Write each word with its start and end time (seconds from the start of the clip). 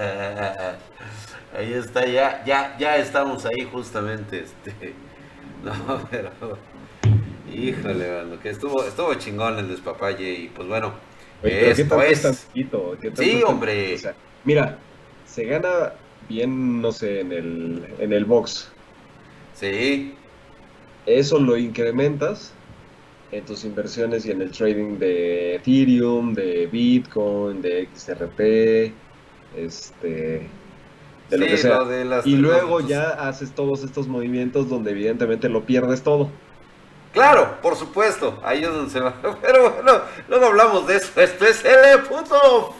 ahí 1.56 1.72
está, 1.74 2.06
ya, 2.06 2.42
ya, 2.44 2.76
ya 2.78 2.96
estamos 2.96 3.44
ahí 3.46 3.68
justamente, 3.70 4.40
este. 4.40 4.94
No, 5.64 6.08
pero. 6.10 6.30
Híjole, 7.52 8.24
lo 8.24 8.40
que 8.40 8.48
estuvo, 8.48 8.82
estuvo 8.82 9.12
chingón 9.14 9.58
el 9.58 9.68
despapalle 9.68 10.32
y 10.32 10.48
pues 10.48 10.66
bueno. 10.68 10.94
esto 11.42 12.02
es. 12.02 12.48
sí, 13.14 13.42
hombre. 13.44 13.98
mira, 14.44 14.78
se 15.26 15.44
gana 15.44 15.92
bien, 16.28 16.80
no 16.80 16.92
sé, 16.92 17.20
en 17.20 17.32
el, 17.32 17.94
en 17.98 18.12
el 18.12 18.24
box. 18.24 18.70
Sí. 19.54 20.14
Eso 21.04 21.38
lo 21.38 21.56
incrementas 21.56 22.54
en 23.32 23.44
tus 23.44 23.64
inversiones 23.64 24.26
y 24.26 24.30
en 24.30 24.42
el 24.42 24.50
trading 24.50 24.98
de 24.98 25.56
Ethereum, 25.56 26.34
de 26.34 26.66
Bitcoin, 26.66 27.60
de 27.62 27.88
XRP, 27.94 28.92
este, 29.56 30.48
de 31.30 31.38
lo 31.38 31.46
que 31.46 31.56
sea. 31.56 31.80
y 32.24 32.36
luego 32.36 32.80
ya 32.80 33.10
haces 33.10 33.52
todos 33.52 33.84
estos 33.84 34.08
movimientos 34.08 34.68
donde 34.68 34.90
evidentemente 34.90 35.48
lo 35.48 35.64
pierdes 35.64 36.02
todo. 36.02 36.30
Claro, 37.12 37.60
por 37.60 37.74
supuesto, 37.76 38.38
ahí 38.42 38.62
es 38.62 38.68
donde 38.68 38.90
se 38.90 39.00
va. 39.00 39.14
Pero 39.42 39.70
bueno, 39.72 40.00
luego 40.28 40.46
hablamos 40.46 40.86
de 40.86 40.96
eso. 40.96 41.20
Esto 41.20 41.46
es 41.46 41.64
el 41.64 42.02
punto 42.02 42.74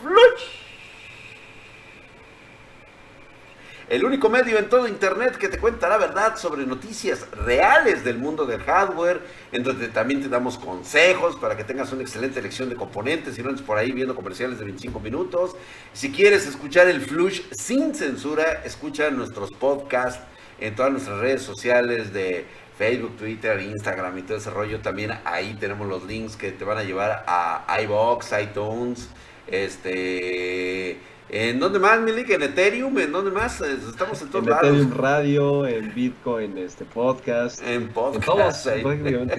el 3.90 4.04
único 4.04 4.28
medio 4.30 4.56
en 4.56 4.68
todo 4.68 4.86
Internet 4.86 5.36
que 5.36 5.48
te 5.48 5.58
cuenta 5.58 5.88
la 5.88 5.98
verdad 5.98 6.36
sobre 6.36 6.64
noticias 6.64 7.28
reales 7.32 8.04
del 8.04 8.18
mundo 8.18 8.46
del 8.46 8.62
hardware, 8.62 9.20
en 9.50 9.64
donde 9.64 9.88
también 9.88 10.22
te 10.22 10.28
damos 10.28 10.58
consejos 10.58 11.34
para 11.34 11.56
que 11.56 11.64
tengas 11.64 11.92
una 11.92 12.02
excelente 12.02 12.38
elección 12.38 12.68
de 12.68 12.76
componentes 12.76 13.36
y 13.36 13.42
no 13.42 13.48
andes 13.48 13.64
por 13.64 13.78
ahí 13.78 13.90
viendo 13.90 14.14
comerciales 14.14 14.60
de 14.60 14.64
25 14.64 15.00
minutos. 15.00 15.56
Si 15.92 16.12
quieres 16.12 16.46
escuchar 16.46 16.86
el 16.86 17.00
Flush 17.00 17.42
sin 17.50 17.92
censura, 17.92 18.62
escucha 18.64 19.10
nuestros 19.10 19.50
podcasts 19.50 20.22
en 20.60 20.76
todas 20.76 20.92
nuestras 20.92 21.18
redes 21.18 21.42
sociales 21.42 22.12
de 22.12 22.46
Facebook, 22.78 23.16
Twitter, 23.16 23.60
Instagram 23.60 24.16
y 24.18 24.22
todo 24.22 24.38
ese 24.38 24.50
rollo. 24.50 24.78
También 24.78 25.18
ahí 25.24 25.56
tenemos 25.58 25.88
los 25.88 26.04
links 26.04 26.36
que 26.36 26.52
te 26.52 26.64
van 26.64 26.78
a 26.78 26.84
llevar 26.84 27.24
a 27.26 27.76
iBox, 27.82 28.34
iTunes, 28.40 29.08
este 29.48 31.09
¿En 31.32 31.60
dónde 31.60 31.78
más, 31.78 32.00
Milik? 32.00 32.28
¿En 32.30 32.42
Ethereum? 32.42 32.98
¿En 32.98 33.12
dónde 33.12 33.30
más? 33.30 33.60
Estamos 33.60 34.20
en 34.20 34.30
todos 34.30 34.48
en 34.48 34.52
Ethereum 34.52 34.92
Radio, 34.92 35.64
en 35.64 35.94
Bitcoin, 35.94 36.58
este 36.58 36.84
podcast. 36.84 37.62
En 37.64 37.88
podcast. 37.90 38.66
En 38.66 38.82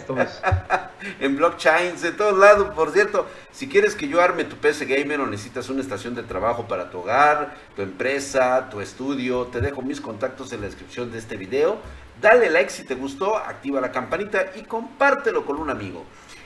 todos, 0.05 0.41
en 1.19 1.35
blockchains, 1.35 2.01
en 2.05 2.15
todos 2.15 2.39
lados. 2.39 2.73
Por 2.73 2.91
cierto, 2.91 3.25
si 3.51 3.67
quieres 3.67 3.93
que 3.95 4.07
yo 4.07 4.21
arme 4.21 4.45
tu 4.45 4.55
PC 4.55 4.85
Gamer 4.85 5.19
o 5.19 5.27
necesitas 5.27 5.67
una 5.67 5.81
estación 5.81 6.15
de 6.15 6.23
trabajo 6.23 6.65
para 6.65 6.89
tu 6.89 6.99
hogar, 6.99 7.55
tu 7.75 7.81
empresa, 7.81 8.69
tu 8.69 8.79
estudio, 8.79 9.47
te 9.47 9.59
dejo 9.59 9.81
mis 9.81 9.99
contactos 9.99 10.53
en 10.53 10.61
la 10.61 10.67
descripción 10.67 11.11
de 11.11 11.17
este 11.17 11.35
video. 11.35 11.77
Dale 12.21 12.49
like 12.49 12.69
si 12.69 12.85
te 12.85 12.95
gustó, 12.95 13.35
activa 13.35 13.81
la 13.81 13.91
campanita 13.91 14.53
y 14.55 14.61
compártelo 14.61 15.45
con 15.45 15.57
un 15.57 15.69
amigo. 15.69 16.05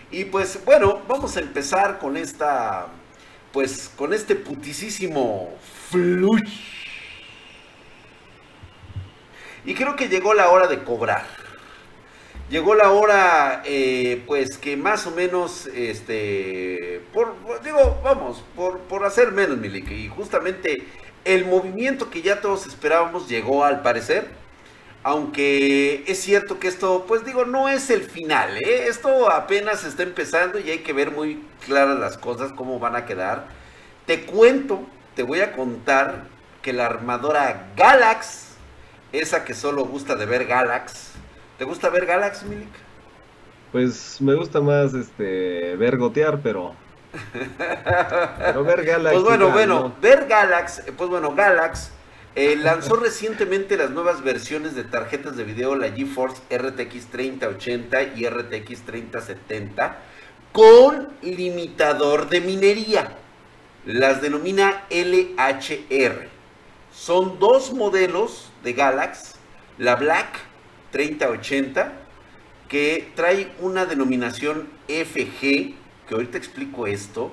Y 0.09 0.25
pues 0.25 0.59
bueno, 0.65 1.01
vamos 1.07 1.37
a 1.37 1.41
empezar 1.41 1.99
con 1.99 2.17
esta 2.17 2.87
pues 3.55 3.89
con 3.95 4.11
este 4.11 4.35
putisísimo 4.35 5.49
fluch. 5.89 6.49
Y 9.63 9.73
creo 9.73 9.95
que 9.95 10.09
llegó 10.09 10.33
la 10.33 10.49
hora 10.49 10.67
de 10.67 10.83
cobrar. 10.83 11.25
Llegó 12.49 12.75
la 12.75 12.91
hora, 12.91 13.63
eh, 13.63 14.21
pues 14.27 14.57
que 14.57 14.75
más 14.75 15.07
o 15.07 15.11
menos, 15.11 15.67
este, 15.67 17.01
por, 17.13 17.33
digo, 17.63 18.01
vamos, 18.03 18.43
por, 18.57 18.79
por 18.81 19.05
hacer 19.05 19.31
menos, 19.31 19.57
Milik. 19.57 19.89
Y 19.89 20.09
justamente 20.09 20.85
el 21.23 21.45
movimiento 21.45 22.09
que 22.09 22.21
ya 22.21 22.41
todos 22.41 22.67
esperábamos 22.67 23.29
llegó 23.29 23.63
al 23.63 23.81
parecer 23.81 24.27
aunque 25.05 26.03
es 26.07 26.19
cierto 26.19 26.57
que 26.57 26.67
esto, 26.67 27.05
pues 27.07 27.23
digo, 27.23 27.45
no 27.45 27.69
es 27.69 27.91
el 27.91 28.01
final, 28.01 28.57
¿eh? 28.57 28.87
Esto 28.87 29.29
apenas 29.29 29.83
está 29.83 30.01
empezando 30.01 30.57
y 30.57 30.71
hay 30.71 30.79
que 30.79 30.93
ver 30.93 31.11
muy 31.11 31.45
claras 31.63 31.99
las 31.99 32.17
cosas, 32.17 32.51
cómo 32.51 32.79
van 32.79 32.95
a 32.95 33.05
quedar. 33.05 33.45
Te 34.07 34.25
cuento, 34.25 34.81
te 35.15 35.21
voy 35.21 35.41
a 35.41 35.51
contar 35.51 36.23
que 36.63 36.73
la 36.73 36.87
armadora 36.87 37.67
Galax, 37.77 38.55
esa 39.11 39.45
que 39.45 39.53
solo 39.53 39.85
gusta 39.85 40.15
de 40.15 40.25
ver 40.25 40.47
Galax, 40.47 41.11
¿te 41.59 41.65
gusta 41.65 41.89
ver 41.89 42.07
Galax, 42.07 42.41
Milik? 42.41 42.73
Pues 43.71 44.19
me 44.19 44.33
gusta 44.33 44.59
más 44.59 44.95
este 44.95 45.75
ver 45.75 45.97
gotear, 45.97 46.39
pero 46.41 46.73
pero 48.39 48.63
ver 48.63 48.83
Galax. 48.83 49.13
Pues 49.13 49.23
bueno, 49.23 49.51
bueno, 49.51 49.93
ver 50.01 50.25
Galax, 50.25 50.81
pues 50.97 51.11
bueno, 51.11 51.35
Galax 51.35 51.91
eh, 52.35 52.57
lanzó 52.57 52.97
recientemente 52.97 53.77
las 53.77 53.91
nuevas 53.91 54.21
versiones 54.21 54.75
de 54.75 54.83
tarjetas 54.83 55.37
de 55.37 55.45
video, 55.45 55.73
la 55.75 55.89
GeForce 55.89 56.41
RTX 56.53 57.05
3080 57.07 58.03
y 58.17 58.27
RTX 58.27 58.81
3070, 58.81 59.97
con 60.51 61.07
limitador 61.21 62.27
de 62.27 62.41
minería. 62.41 63.15
Las 63.85 64.21
denomina 64.21 64.83
LHR. 64.89 66.27
Son 66.93 67.39
dos 67.39 67.71
modelos 67.71 68.51
de 68.63 68.73
Galax, 68.73 69.35
la 69.77 69.95
Black 69.95 70.27
3080, 70.91 71.93
que 72.67 73.11
trae 73.15 73.53
una 73.59 73.85
denominación 73.85 74.67
FG, 74.89 75.39
que 76.07 76.13
ahorita 76.13 76.37
explico 76.37 76.85
esto, 76.85 77.31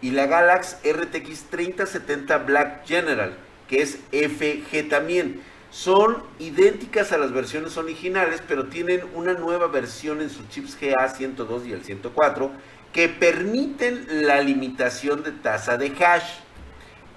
y 0.00 0.12
la 0.12 0.26
Galax 0.26 0.76
RTX 0.84 1.44
3070 1.50 2.38
Black 2.38 2.86
General 2.86 3.36
que 3.74 3.82
es 3.82 3.98
FG 4.12 4.88
también. 4.88 5.40
Son 5.70 6.22
idénticas 6.38 7.10
a 7.10 7.18
las 7.18 7.32
versiones 7.32 7.76
originales, 7.76 8.40
pero 8.46 8.66
tienen 8.66 9.02
una 9.14 9.34
nueva 9.34 9.66
versión 9.66 10.20
en 10.20 10.30
sus 10.30 10.48
chips 10.48 10.78
GA102 10.80 11.66
y 11.66 11.72
el 11.72 11.82
104 11.82 12.52
que 12.92 13.08
permiten 13.08 14.06
la 14.26 14.40
limitación 14.40 15.24
de 15.24 15.32
tasa 15.32 15.76
de 15.76 15.88
hash. 15.88 16.38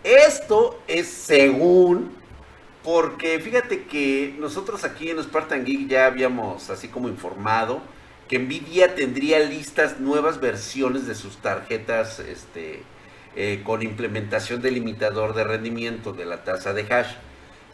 Esto 0.03 0.81
es 0.87 1.07
según, 1.07 2.15
porque 2.83 3.39
fíjate 3.39 3.83
que 3.83 4.35
nosotros 4.39 4.83
aquí 4.83 5.11
en 5.11 5.21
Spartan 5.21 5.63
Geek 5.63 5.87
ya 5.87 6.07
habíamos 6.07 6.71
así 6.71 6.87
como 6.87 7.07
informado 7.07 7.81
que 8.27 8.39
Nvidia 8.39 8.95
tendría 8.95 9.39
listas 9.39 9.99
nuevas 9.99 10.41
versiones 10.41 11.05
de 11.05 11.13
sus 11.13 11.37
tarjetas 11.37 12.19
este, 12.19 12.81
eh, 13.39 13.61
con 13.63 13.83
implementación 13.83 14.63
del 14.63 14.73
limitador 14.73 15.35
de 15.35 15.43
rendimiento 15.43 16.11
de 16.11 16.25
la 16.25 16.43
tasa 16.43 16.73
de 16.73 16.91
hash. 16.91 17.13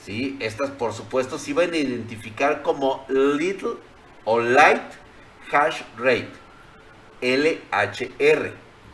¿sí? 0.04 0.36
Estas, 0.42 0.72
por 0.72 0.92
supuesto, 0.92 1.40
se 1.40 1.52
iban 1.52 1.72
a 1.72 1.78
identificar 1.78 2.62
como 2.64 3.06
Little 3.08 3.76
o 4.26 4.42
Light 4.42 4.82
Hash 5.54 5.84
Rate, 5.98 6.28
LHR. 7.22 8.52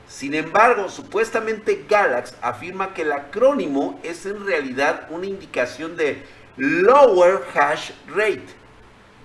Sin 0.08 0.36
embargo, 0.36 0.90
supuestamente 0.90 1.86
Galax 1.90 2.36
afirma 2.40 2.94
que 2.94 3.02
el 3.02 3.14
acrónimo 3.14 4.00
es 4.04 4.28
en 4.28 4.46
realidad 4.46 5.08
una 5.10 5.26
indicación 5.26 5.98
de 5.98 6.22
Lower 6.56 7.42
Hash 7.56 7.94
Rate, 8.10 8.46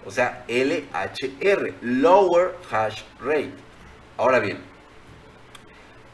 o 0.07 0.11
sea, 0.11 0.47
LHR, 0.49 1.75
Lower 1.83 2.57
Hash 2.71 3.03
Rate. 3.21 3.53
Ahora 4.17 4.39
bien, 4.39 4.74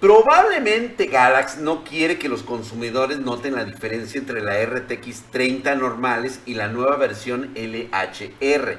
Probablemente 0.01 1.07
Galax 1.09 1.59
no 1.59 1.85
quiere 1.85 2.19
que 2.19 2.31
los 2.31 2.43
consumidores 2.43 3.19
noten 3.19 3.55
la 3.55 3.67
diferencia 3.67 4.19
entre 4.19 4.41
la 4.41 4.65
RTX 4.65 5.25
30 5.31 5.75
normales 5.75 6.41
y 6.47 6.55
la 6.55 6.69
nueva 6.69 6.97
versión 6.97 7.51
LHR. 7.55 8.79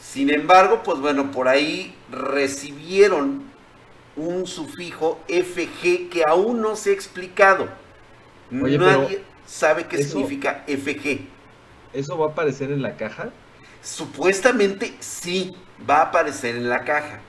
Sin 0.00 0.30
embargo, 0.30 0.82
pues 0.84 1.00
bueno, 1.00 1.32
por 1.32 1.48
ahí 1.48 1.92
recibieron 2.12 3.42
un 4.14 4.46
sufijo 4.46 5.20
FG 5.26 6.08
que 6.08 6.22
aún 6.24 6.60
no 6.60 6.76
se 6.76 6.90
ha 6.90 6.92
explicado. 6.92 7.68
Nadie 8.50 9.22
sabe 9.44 9.86
qué 9.88 10.04
significa 10.04 10.64
FG. 10.68 11.26
¿Eso 11.92 12.16
va 12.16 12.28
a 12.28 12.30
aparecer 12.30 12.70
en 12.70 12.82
la 12.82 12.96
caja? 12.96 13.30
Supuestamente 13.82 14.94
sí, 15.00 15.56
va 15.88 15.98
a 15.98 16.02
aparecer 16.02 16.54
en 16.54 16.68
la 16.68 16.84
caja. 16.84 17.20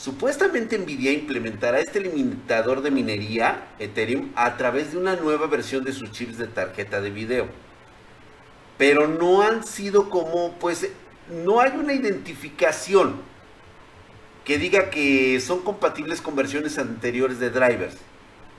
Supuestamente 0.00 0.78
Nvidia 0.78 1.12
implementará 1.12 1.78
este 1.78 2.00
limitador 2.00 2.80
de 2.80 2.90
minería 2.90 3.66
Ethereum 3.78 4.30
a 4.34 4.56
través 4.56 4.92
de 4.92 4.96
una 4.96 5.14
nueva 5.16 5.46
versión 5.46 5.84
de 5.84 5.92
sus 5.92 6.10
chips 6.10 6.38
de 6.38 6.46
tarjeta 6.46 7.02
de 7.02 7.10
video. 7.10 7.48
Pero 8.78 9.08
no 9.08 9.42
han 9.42 9.62
sido 9.62 10.08
como, 10.08 10.54
pues, 10.54 10.88
no 11.44 11.60
hay 11.60 11.72
una 11.72 11.92
identificación 11.92 13.16
que 14.42 14.56
diga 14.56 14.88
que 14.88 15.38
son 15.38 15.60
compatibles 15.60 16.22
con 16.22 16.34
versiones 16.34 16.78
anteriores 16.78 17.38
de 17.38 17.50
drivers. 17.50 17.98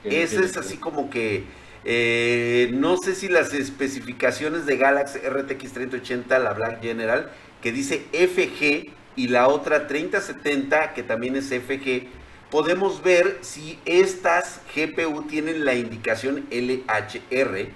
Ese 0.04 0.44
es 0.44 0.56
así 0.56 0.76
como 0.76 1.10
que, 1.10 1.42
eh, 1.84 2.70
no 2.74 2.98
sé 2.98 3.16
si 3.16 3.26
las 3.26 3.52
especificaciones 3.52 4.64
de 4.64 4.76
Galaxy 4.76 5.18
RTX 5.18 5.72
3080, 5.72 6.38
la 6.38 6.52
Black 6.52 6.80
General, 6.80 7.32
que 7.60 7.72
dice 7.72 8.06
FG 8.12 9.01
y 9.16 9.28
la 9.28 9.48
otra 9.48 9.86
3070, 9.86 10.94
que 10.94 11.02
también 11.02 11.36
es 11.36 11.46
FG, 11.48 12.08
podemos 12.50 13.02
ver 13.02 13.38
si 13.40 13.78
estas 13.84 14.60
GPU 14.74 15.22
tienen 15.22 15.64
la 15.64 15.74
indicación 15.74 16.46
LHR, 16.50 17.68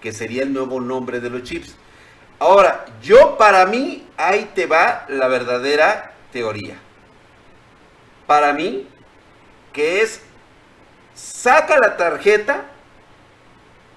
que 0.00 0.12
sería 0.12 0.42
el 0.42 0.52
nuevo 0.52 0.80
nombre 0.80 1.20
de 1.20 1.30
los 1.30 1.42
chips. 1.44 1.76
Ahora, 2.38 2.84
yo 3.02 3.38
para 3.38 3.64
mí, 3.66 4.06
ahí 4.16 4.50
te 4.54 4.66
va 4.66 5.06
la 5.08 5.28
verdadera 5.28 6.12
teoría. 6.32 6.76
Para 8.26 8.52
mí, 8.52 8.88
que 9.72 10.02
es, 10.02 10.20
saca 11.14 11.78
la 11.78 11.96
tarjeta 11.96 12.64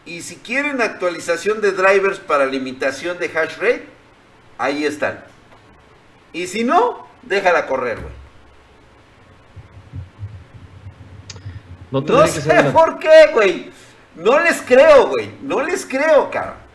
y 0.05 0.21
si 0.21 0.38
quieren 0.38 0.81
actualización 0.81 1.61
de 1.61 1.71
drivers 1.71 2.19
para 2.19 2.45
limitación 2.45 3.17
de 3.19 3.25
hash 3.25 3.57
rate, 3.57 3.85
ahí 4.57 4.85
están. 4.85 5.23
Y 6.38 6.45
si 6.45 6.63
no, 6.63 7.07
déjala 7.24 7.66
correr, 7.66 8.00
güey. 8.00 8.13
No, 11.89 12.28
sé 12.28 12.63
por 12.72 13.00
qué, 13.00 13.31
güey. 13.34 13.72
No 14.16 14.39
les 14.39 14.62
creo, 14.62 15.07
güey. 15.07 15.31
No 15.42 15.63
les 15.63 15.84
creo, 15.84 16.30
cabrón. 16.30 16.68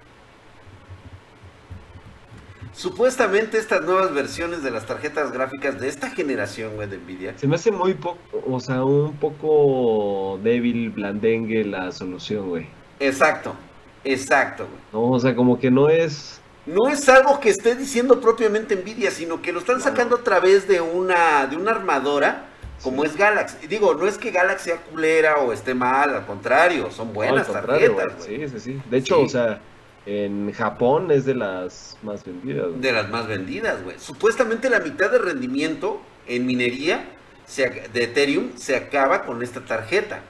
Supuestamente 2.73 3.57
estas 3.57 3.83
nuevas 3.83 4.13
versiones 4.13 4.65
de 4.65 4.73
las 4.73 4.85
tarjetas 4.85 5.31
gráficas 5.31 5.79
de 5.79 5.87
esta 5.87 6.11
generación, 6.11 6.75
güey, 6.75 6.89
de 6.89 6.99
Nvidia. 6.99 7.39
Se 7.39 7.47
me 7.47 7.55
hace 7.55 7.71
muy 7.71 7.95
poco, 7.95 8.19
o 8.45 8.59
sea, 8.59 8.83
un 8.83 9.15
poco 9.15 10.41
débil, 10.43 10.91
blandengue 10.91 11.65
la 11.65 11.93
solución, 11.93 12.49
güey. 12.49 12.67
Exacto, 12.99 13.55
exacto, 14.03 14.67
güey. 14.67 14.81
No, 14.93 15.13
o 15.13 15.21
sea, 15.21 15.37
como 15.37 15.61
que 15.61 15.71
no 15.71 15.89
es... 15.89 16.42
No 16.65 16.89
es 16.89 17.09
algo 17.09 17.41
que 17.41 17.49
esté 17.49 17.75
diciendo 17.75 18.21
propiamente 18.21 18.77
Nvidia, 18.77 19.11
sino 19.11 19.43
que 19.43 19.53
lo 19.53 19.59
están 19.59 19.81
sacando 19.81 20.17
a 20.17 20.23
través 20.23 20.69
de 20.69 20.81
una, 20.81 21.47
de 21.47 21.57
una 21.57 21.73
armadora 21.73 22.47
como 22.83 23.05
es 23.05 23.17
Galaxy. 23.17 23.67
Digo, 23.67 23.95
no 23.95 24.07
es 24.07 24.19
que 24.19 24.31
Galaxy 24.31 24.71
sea 24.71 24.77
culera 24.77 25.39
o 25.39 25.53
esté 25.53 25.75
mal, 25.75 26.15
al 26.15 26.27
contrario, 26.27 26.91
son 26.91 27.13
buenas 27.13 27.51
tarjetas. 27.51 28.25
Sí, 28.25 28.49
sí, 28.49 28.61
sí. 28.61 28.81
De 28.91 28.99
hecho, 28.99 29.21
o 29.21 29.29
sea, 29.29 29.61
en 30.07 30.53
Japón 30.53 31.11
es 31.11 31.25
de 31.25 31.35
las 31.35 31.97
más 32.03 32.25
vendidas. 32.25 32.81
De 32.81 32.93
las 32.93 33.09
más 33.09 33.27
vendidas, 33.27 33.83
güey. 33.83 33.99
Supuestamente 33.99 34.71
la 34.71 34.81
mitad 34.81 35.11
de 35.11 35.19
rendimiento 35.19 36.01
en 36.27 36.47
minería 36.47 37.05
de 37.57 38.05
Ethereum 38.05 38.57
se 38.57 38.77
acaba 38.77 39.23
con 39.23 39.43
esta 39.43 39.61
tarjeta. 39.61 40.21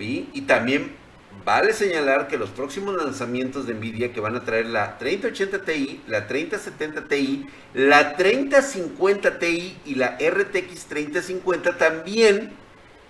Y 0.00 0.42
también 0.42 0.96
Vale 1.44 1.72
señalar 1.72 2.28
que 2.28 2.36
los 2.36 2.50
próximos 2.50 2.94
lanzamientos 2.96 3.66
de 3.66 3.74
Nvidia 3.74 4.12
que 4.12 4.20
van 4.20 4.36
a 4.36 4.44
traer 4.44 4.66
la 4.66 4.98
3080 4.98 5.62
Ti, 5.64 6.02
la 6.06 6.26
3070 6.26 7.08
Ti, 7.08 7.46
la 7.74 8.16
3050 8.16 9.38
Ti 9.38 9.78
y 9.84 9.94
la 9.94 10.18
RTX 10.18 10.86
3050 10.86 11.78
también 11.78 12.52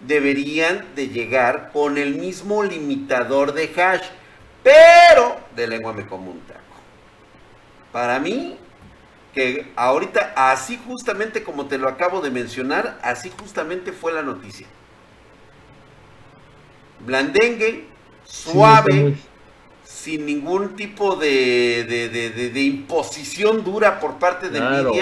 deberían 0.06 0.84
de 0.94 1.08
llegar 1.08 1.70
con 1.72 1.98
el 1.98 2.14
mismo 2.16 2.62
limitador 2.62 3.52
de 3.52 3.72
hash, 3.76 4.06
pero 4.62 5.38
de 5.56 5.66
lengua 5.66 5.92
me 5.92 6.06
como 6.06 6.30
un 6.30 6.40
taco. 6.40 6.60
Para 7.92 8.18
mí, 8.20 8.56
que 9.34 9.72
ahorita 9.74 10.34
así 10.36 10.78
justamente 10.86 11.42
como 11.42 11.66
te 11.66 11.78
lo 11.78 11.88
acabo 11.88 12.20
de 12.20 12.30
mencionar, 12.30 12.98
así 13.02 13.30
justamente 13.30 13.92
fue 13.92 14.12
la 14.12 14.22
noticia. 14.22 14.66
Blandengue 17.00 17.97
suave, 18.28 19.16
sin 19.84 20.26
ningún 20.26 20.76
tipo 20.76 21.16
de, 21.16 22.52
imposición 22.54 23.64
dura 23.64 24.00
por 24.00 24.18
parte 24.18 24.50
de 24.50 24.58
claro, 24.58 24.92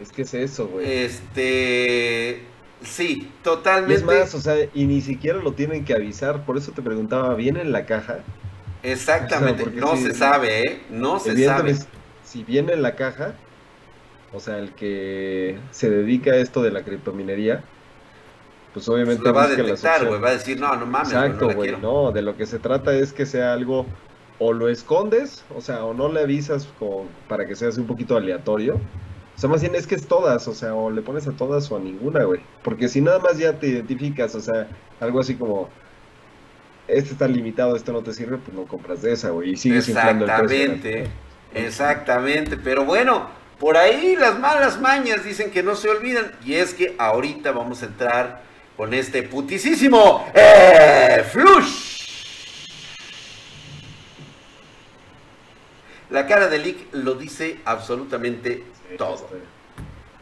Es 0.00 0.10
que 0.12 0.22
es 0.22 0.34
eso, 0.34 0.68
güey. 0.68 1.04
Este. 1.04 2.42
Sí, 2.82 3.30
totalmente. 3.42 3.94
es 3.94 4.04
más, 4.04 4.34
o 4.34 4.40
sea, 4.40 4.56
y 4.74 4.84
ni 4.84 5.00
siquiera 5.00 5.38
lo 5.38 5.52
tienen 5.52 5.84
que 5.84 5.94
avisar. 5.94 6.44
Por 6.44 6.58
eso 6.58 6.72
te 6.72 6.82
preguntaba, 6.82 7.34
¿viene 7.34 7.62
en 7.62 7.72
la 7.72 7.86
caja? 7.86 8.18
Exactamente, 8.82 9.64
no 9.70 9.96
se 9.96 10.12
sabe, 10.12 10.60
¿eh? 10.60 10.80
No 10.90 11.18
se 11.18 11.42
sabe. 11.44 11.74
Si 12.24 12.44
viene 12.44 12.74
en 12.74 12.82
la 12.82 12.94
caja, 12.94 13.34
o 14.34 14.40
sea, 14.40 14.58
el 14.58 14.72
que 14.72 15.58
se 15.70 15.88
dedica 15.88 16.32
a 16.32 16.36
esto 16.36 16.62
de 16.62 16.72
la 16.72 16.82
criptominería, 16.82 17.64
pues 18.74 18.88
obviamente 18.88 19.22
lo 19.22 19.32
va 19.32 19.44
a 19.44 19.48
detectar, 19.48 20.04
güey, 20.04 20.20
va 20.20 20.30
a 20.30 20.32
decir, 20.32 20.58
no, 20.58 20.74
no 20.74 20.84
mames, 20.84 21.12
Exacto, 21.12 21.48
güey, 21.54 21.76
no, 21.80 22.10
de 22.10 22.22
lo 22.22 22.36
que 22.36 22.44
se 22.44 22.58
trata 22.58 22.92
es 22.92 23.12
que 23.12 23.24
sea 23.24 23.52
algo, 23.52 23.86
o 24.40 24.52
lo 24.52 24.68
escondes, 24.68 25.44
o 25.56 25.60
sea, 25.60 25.84
o 25.84 25.94
no 25.94 26.12
le 26.12 26.22
avisas 26.22 26.68
para 27.28 27.46
que 27.46 27.54
sea 27.54 27.68
así 27.68 27.80
un 27.80 27.86
poquito 27.86 28.16
aleatorio. 28.16 28.74
O 29.36 29.38
sea, 29.38 29.48
más 29.48 29.60
bien 29.62 29.74
es 29.74 29.86
que 29.86 29.94
es 29.94 30.06
todas, 30.06 30.46
o 30.48 30.54
sea, 30.54 30.74
o 30.74 30.90
le 30.90 31.02
pones 31.02 31.26
a 31.26 31.32
todas 31.32 31.70
o 31.70 31.76
a 31.76 31.80
ninguna, 31.80 32.24
güey. 32.24 32.40
Porque 32.62 32.88
si 32.88 33.00
nada 33.00 33.18
más 33.20 33.38
ya 33.38 33.58
te 33.58 33.68
identificas, 33.68 34.34
o 34.34 34.40
sea, 34.40 34.68
algo 35.00 35.20
así 35.20 35.34
como, 35.36 35.68
este 36.88 37.12
está 37.12 37.26
limitado, 37.28 37.76
esto 37.76 37.92
no 37.92 38.02
te 38.02 38.12
sirve, 38.12 38.38
pues 38.38 38.56
no 38.56 38.64
compras 38.64 39.02
de 39.02 39.12
esa, 39.12 39.30
güey. 39.30 39.52
Y 39.52 39.56
sigues 39.56 39.88
inflando 39.88 40.24
el 40.24 40.30
precio. 40.30 40.56
Exactamente, 40.56 41.10
exactamente. 41.54 42.56
Pero 42.56 42.84
bueno, 42.84 43.28
por 43.58 43.76
ahí 43.76 44.16
las 44.16 44.38
malas 44.38 44.80
mañas 44.80 45.24
dicen 45.24 45.50
que 45.50 45.62
no 45.62 45.74
se 45.74 45.88
olvidan. 45.88 46.32
Y 46.44 46.54
es 46.54 46.74
que 46.74 46.94
ahorita 46.98 47.52
vamos 47.52 47.82
a 47.82 47.86
entrar 47.86 48.42
con 48.76 48.94
este 48.94 49.22
putisísimo 49.22 50.26
eh, 50.34 51.24
flush. 51.30 51.94
La 56.10 56.26
cara 56.26 56.48
de 56.48 56.58
Lick 56.58 56.88
lo 56.92 57.14
dice 57.14 57.58
absolutamente 57.64 58.64
todo. 58.98 59.28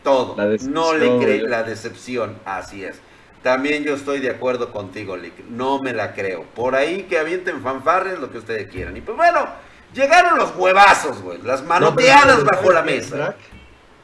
Todo. 0.02 0.36
No 0.68 0.94
le 0.94 1.18
cree 1.18 1.42
la 1.42 1.62
decepción, 1.62 2.38
así 2.44 2.84
es. 2.84 3.00
También 3.42 3.84
yo 3.84 3.94
estoy 3.94 4.20
de 4.20 4.30
acuerdo 4.30 4.72
contigo, 4.72 5.16
Lick. 5.16 5.44
No 5.50 5.80
me 5.80 5.92
la 5.92 6.14
creo. 6.14 6.44
Por 6.54 6.74
ahí 6.74 7.04
que 7.04 7.18
avienten 7.18 7.60
fanfarres, 7.60 8.18
lo 8.18 8.30
que 8.30 8.38
ustedes 8.38 8.68
quieran. 8.68 8.96
Y 8.96 9.00
pues 9.00 9.16
bueno, 9.16 9.46
llegaron 9.92 10.38
los 10.38 10.54
huevazos, 10.56 11.20
güey. 11.20 11.42
Las 11.42 11.64
manoteadas 11.64 12.44
bajo 12.44 12.72
la 12.72 12.82
mesa. 12.82 13.36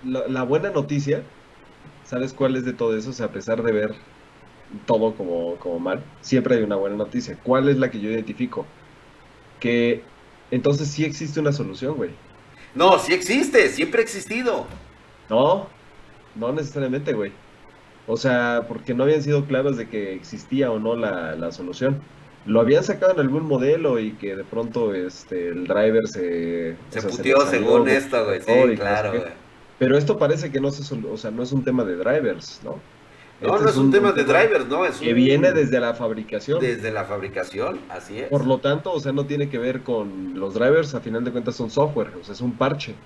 la, 0.04 0.42
buena 0.42 0.70
noticia, 0.70 1.22
¿sabes 2.04 2.32
cuál 2.32 2.56
es 2.56 2.64
de 2.64 2.72
todo 2.72 2.96
eso? 2.96 3.10
O 3.10 3.12
sea, 3.12 3.26
a 3.26 3.32
pesar 3.32 3.62
de 3.62 3.72
ver 3.72 3.94
todo 4.86 5.14
como, 5.14 5.56
como 5.56 5.78
mal, 5.78 6.02
siempre 6.20 6.56
hay 6.56 6.62
una 6.62 6.76
buena 6.76 6.96
noticia. 6.96 7.38
¿Cuál 7.42 7.68
es 7.68 7.78
la 7.78 7.90
que 7.90 8.00
yo 8.00 8.10
identifico? 8.10 8.66
Que 9.60 10.02
entonces 10.50 10.88
sí 10.88 11.04
existe 11.04 11.40
una 11.40 11.52
solución, 11.52 11.96
güey. 11.96 12.10
No, 12.74 12.98
sí 12.98 13.12
existe, 13.12 13.68
siempre 13.68 14.00
ha 14.00 14.04
existido. 14.04 14.66
No, 15.28 15.68
no 16.34 16.52
necesariamente, 16.52 17.12
güey. 17.12 17.32
O 18.06 18.16
sea, 18.16 18.64
porque 18.68 18.94
no 18.94 19.04
habían 19.04 19.22
sido 19.22 19.44
claros 19.44 19.76
de 19.76 19.88
que 19.88 20.14
existía 20.14 20.70
o 20.70 20.78
no 20.78 20.96
la, 20.96 21.52
solución. 21.52 22.00
Lo 22.46 22.60
habían 22.60 22.82
sacado 22.82 23.12
en 23.12 23.20
algún 23.20 23.44
modelo 23.44 23.98
y 23.98 24.12
que 24.12 24.34
de 24.34 24.44
pronto 24.44 24.94
este 24.94 25.48
el 25.48 25.66
driver 25.66 26.08
se... 26.08 26.76
Se 26.88 27.02
putió 27.02 27.40
según 27.42 27.88
esto, 27.88 28.24
güey. 28.24 28.40
Sí, 28.40 28.76
claro, 28.76 29.10
güey. 29.10 29.24
Pero 29.78 29.96
esto 29.96 30.18
parece 30.18 30.50
que 30.50 30.60
no, 30.60 30.70
se, 30.70 30.82
o 30.94 31.16
sea, 31.16 31.30
no 31.30 31.42
es 31.42 31.52
un 31.52 31.62
tema 31.62 31.84
de 31.84 31.96
drivers, 31.96 32.60
¿no? 32.64 32.80
No, 33.40 33.50
este 33.54 33.64
no 33.64 33.70
es 33.70 33.76
un, 33.76 33.92
tema 33.92 34.10
de 34.10 34.24
drivers, 34.24 34.66
no, 34.66 34.84
es 34.84 34.96
que 34.96 35.12
viene 35.12 35.52
desde 35.52 35.78
la 35.78 35.94
fabricación. 35.94 36.58
Desde 36.60 36.90
la 36.90 37.04
fabricación, 37.04 37.80
así 37.88 38.18
es. 38.18 38.28
Por 38.28 38.44
lo 38.44 38.58
tanto, 38.58 38.92
o 38.92 38.98
sea, 38.98 39.12
no 39.12 39.26
tiene 39.26 39.48
que 39.48 39.58
ver 39.58 39.82
con 39.82 40.38
los 40.40 40.54
drivers, 40.54 40.94
a 40.94 41.00
final 41.00 41.22
de 41.22 41.30
cuentas 41.30 41.54
son 41.54 41.70
software, 41.70 42.10
o 42.20 42.24
sea, 42.24 42.34
es 42.34 42.40
un 42.40 42.52
parche. 42.52 42.96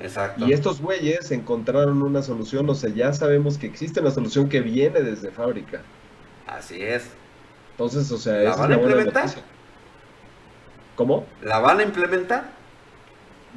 Exacto. 0.00 0.46
Y 0.46 0.52
estos 0.52 0.80
güeyes 0.80 1.30
encontraron 1.30 2.02
una 2.02 2.22
solución, 2.22 2.68
o 2.70 2.74
sea, 2.74 2.88
ya 2.90 3.12
sabemos 3.12 3.58
que 3.58 3.66
existe 3.66 4.00
una 4.00 4.10
solución 4.10 4.48
que 4.48 4.62
viene 4.62 5.00
desde 5.02 5.30
fábrica. 5.30 5.82
Así 6.46 6.80
es. 6.80 7.10
Entonces, 7.72 8.10
o 8.12 8.18
sea, 8.18 8.34
¿La 8.34 8.56
van 8.56 8.72
a 8.72 8.74
implementar? 8.76 9.28
¿Cómo? 10.96 11.26
¿La 11.42 11.58
van 11.58 11.80
a 11.80 11.82
implementar? 11.82 12.44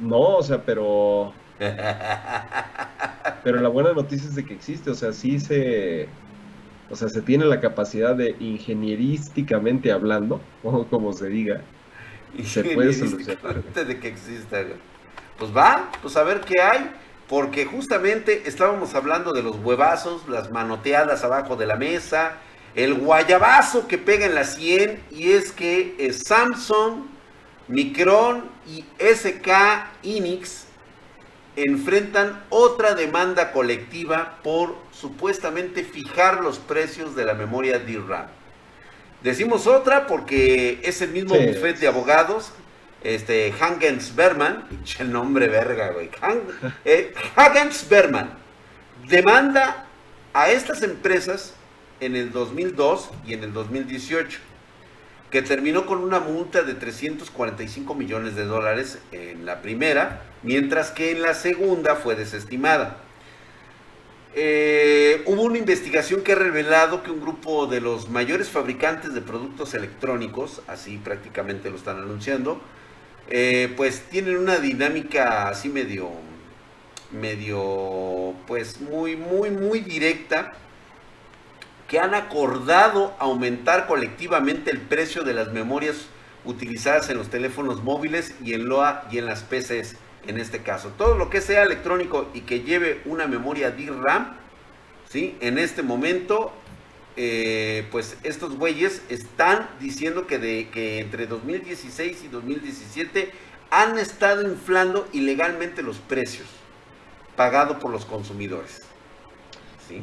No, 0.00 0.36
o 0.36 0.42
sea, 0.42 0.62
pero 0.64 1.32
Pero 3.44 3.60
la 3.60 3.68
buena 3.68 3.92
noticia 3.92 4.28
es 4.28 4.34
de 4.34 4.44
que 4.44 4.54
existe, 4.54 4.90
o 4.90 4.94
sea, 4.94 5.12
sí 5.12 5.38
se, 5.40 6.08
o 6.90 6.96
sea, 6.96 7.08
se 7.08 7.22
tiene 7.22 7.44
la 7.44 7.60
capacidad 7.60 8.14
de 8.14 8.36
ingenierísticamente 8.40 9.92
hablando, 9.92 10.40
o 10.62 10.84
como 10.86 11.12
se 11.12 11.28
diga, 11.28 11.60
y 12.36 12.44
se 12.44 12.64
puede 12.64 12.92
solucionar. 12.92 13.62
de 13.62 13.98
que 13.98 14.08
exista, 14.08 14.58
Pues 15.38 15.56
va, 15.56 15.90
pues 16.02 16.16
a 16.16 16.22
ver 16.22 16.40
qué 16.40 16.60
hay, 16.60 16.90
porque 17.28 17.66
justamente 17.66 18.42
estábamos 18.46 18.94
hablando 18.94 19.32
de 19.32 19.42
los 19.42 19.56
huevazos, 19.56 20.28
las 20.28 20.50
manoteadas 20.50 21.24
abajo 21.24 21.56
de 21.56 21.66
la 21.66 21.76
mesa, 21.76 22.38
el 22.74 22.94
guayabazo 22.94 23.86
que 23.86 23.98
pega 23.98 24.26
en 24.26 24.34
la 24.34 24.44
100, 24.44 25.00
y 25.10 25.32
es 25.32 25.52
que 25.52 25.94
eh, 25.98 26.12
Samsung, 26.12 27.04
Micron 27.66 28.44
y 28.66 28.84
SK 28.98 29.48
Inix 30.02 30.67
enfrentan 31.64 32.44
otra 32.50 32.94
demanda 32.94 33.52
colectiva 33.52 34.38
por 34.42 34.76
supuestamente 34.92 35.84
fijar 35.84 36.40
los 36.40 36.58
precios 36.58 37.16
de 37.16 37.24
la 37.24 37.34
memoria 37.34 37.78
DRAM. 37.78 38.26
Decimos 39.22 39.66
otra 39.66 40.06
porque 40.06 40.80
es 40.84 41.02
el 41.02 41.10
mismo 41.10 41.34
bufete 41.34 41.80
de 41.80 41.88
abogados, 41.88 42.52
este 43.02 43.52
Hagens 43.60 44.14
Berman, 44.14 44.64
el 44.98 45.12
nombre 45.12 45.48
verga, 45.48 45.90
güey. 45.90 46.10
Eh, 46.84 47.14
Hagens 47.34 47.88
Berman 47.88 48.30
demanda 49.08 49.86
a 50.32 50.50
estas 50.50 50.82
empresas 50.82 51.54
en 52.00 52.14
el 52.14 52.30
2002 52.30 53.10
y 53.26 53.34
en 53.34 53.44
el 53.44 53.52
2018, 53.52 54.38
que 55.30 55.42
terminó 55.42 55.86
con 55.86 55.98
una 55.98 56.20
multa 56.20 56.62
de 56.62 56.74
345 56.74 57.94
millones 57.94 58.34
de 58.34 58.44
dólares 58.44 58.98
en 59.12 59.44
la 59.44 59.60
primera, 59.60 60.22
mientras 60.42 60.90
que 60.90 61.10
en 61.10 61.22
la 61.22 61.34
segunda 61.34 61.96
fue 61.96 62.14
desestimada. 62.14 62.98
Eh, 64.34 65.22
hubo 65.26 65.42
una 65.42 65.58
investigación 65.58 66.22
que 66.22 66.32
ha 66.32 66.36
revelado 66.36 67.02
que 67.02 67.10
un 67.10 67.20
grupo 67.20 67.66
de 67.66 67.80
los 67.80 68.08
mayores 68.08 68.48
fabricantes 68.48 69.12
de 69.12 69.20
productos 69.20 69.74
electrónicos, 69.74 70.62
así 70.66 70.98
prácticamente 70.98 71.70
lo 71.70 71.76
están 71.76 71.98
anunciando, 71.98 72.60
eh, 73.30 73.72
pues 73.76 74.02
tienen 74.10 74.38
una 74.38 74.58
dinámica 74.58 75.48
así 75.48 75.68
medio, 75.68 76.10
medio, 77.10 78.34
pues 78.46 78.80
muy, 78.80 79.16
muy, 79.16 79.50
muy 79.50 79.80
directa, 79.80 80.52
que 81.88 81.98
han 81.98 82.14
acordado 82.14 83.14
aumentar 83.18 83.86
colectivamente 83.86 84.70
el 84.70 84.80
precio 84.80 85.24
de 85.24 85.34
las 85.34 85.52
memorias 85.52 86.06
utilizadas 86.44 87.08
en 87.10 87.16
los 87.16 87.30
teléfonos 87.30 87.82
móviles 87.82 88.34
y 88.44 88.52
en 88.52 88.68
LOA 88.68 89.08
y 89.10 89.18
en 89.18 89.26
las 89.26 89.42
PCs 89.42 89.96
en 90.26 90.38
este 90.38 90.60
caso. 90.60 90.90
Todo 90.96 91.16
lo 91.16 91.30
que 91.30 91.40
sea 91.40 91.62
electrónico 91.62 92.28
y 92.34 92.42
que 92.42 92.60
lleve 92.60 93.00
una 93.06 93.26
memoria 93.26 93.70
DRAM, 93.70 94.36
¿sí? 95.08 95.36
En 95.40 95.58
este 95.58 95.82
momento, 95.82 96.52
eh, 97.16 97.86
pues 97.90 98.18
estos 98.22 98.56
güeyes 98.56 99.02
están 99.08 99.68
diciendo 99.80 100.26
que, 100.26 100.38
de, 100.38 100.68
que 100.68 101.00
entre 101.00 101.26
2016 101.26 102.24
y 102.24 102.28
2017 102.28 103.32
han 103.70 103.98
estado 103.98 104.42
inflando 104.42 105.08
ilegalmente 105.12 105.82
los 105.82 105.98
precios 105.98 106.46
pagados 107.36 107.78
por 107.78 107.90
los 107.90 108.04
consumidores. 108.04 108.82
¿sí? 109.88 110.02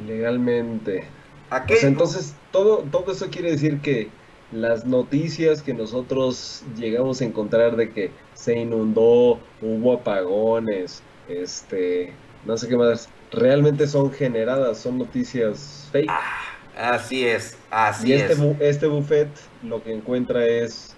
Entonces, 1.82 2.36
todo, 2.52 2.80
todo 2.92 3.12
eso 3.12 3.30
quiere 3.30 3.52
decir 3.52 3.80
que 3.82 4.10
las 4.52 4.86
noticias 4.86 5.62
que 5.62 5.74
nosotros 5.74 6.64
llegamos 6.78 7.22
a 7.22 7.26
encontrar 7.26 7.76
de 7.76 7.92
que 7.92 8.12
se 8.34 8.58
inundó, 8.58 9.40
hubo 9.62 9.94
apagones, 9.94 11.02
este, 11.28 12.14
no 12.46 12.58
sé 12.58 12.68
qué 12.68 12.78
más, 12.78 13.10
realmente 13.32 13.88
son 13.88 14.12
generadas, 14.12 14.80
son 14.80 15.00
noticias 15.00 15.90
fake. 15.92 16.10
Ah, 16.10 16.94
así 16.94 17.26
es, 17.26 17.58
así 17.70 18.10
y 18.10 18.14
este, 18.14 18.34
es. 18.34 18.40
este 18.60 18.88
buffet 18.88 19.30
lo 19.64 19.84
que 19.84 19.94
encuentra 19.94 20.46
es 20.46 20.96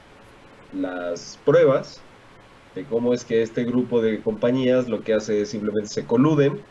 las 0.73 1.39
pruebas 1.45 2.01
de 2.75 2.83
cómo 2.83 3.13
es 3.13 3.23
que 3.23 3.41
este 3.41 3.63
grupo 3.63 4.01
de 4.01 4.21
compañías 4.21 4.87
lo 4.87 5.01
que 5.01 5.13
hace 5.13 5.41
es 5.41 5.49
simplemente 5.49 5.89
se 5.89 6.05
coluden 6.05 6.61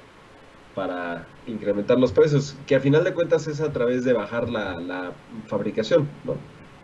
para 0.76 1.26
incrementar 1.46 1.98
los 1.98 2.12
precios, 2.12 2.54
que 2.66 2.76
a 2.76 2.80
final 2.80 3.02
de 3.02 3.14
cuentas 3.14 3.48
es 3.48 3.60
a 3.62 3.72
través 3.72 4.04
de 4.04 4.12
bajar 4.12 4.50
la, 4.50 5.12
fabricación, 5.48 6.06
¿no? 6.24 6.36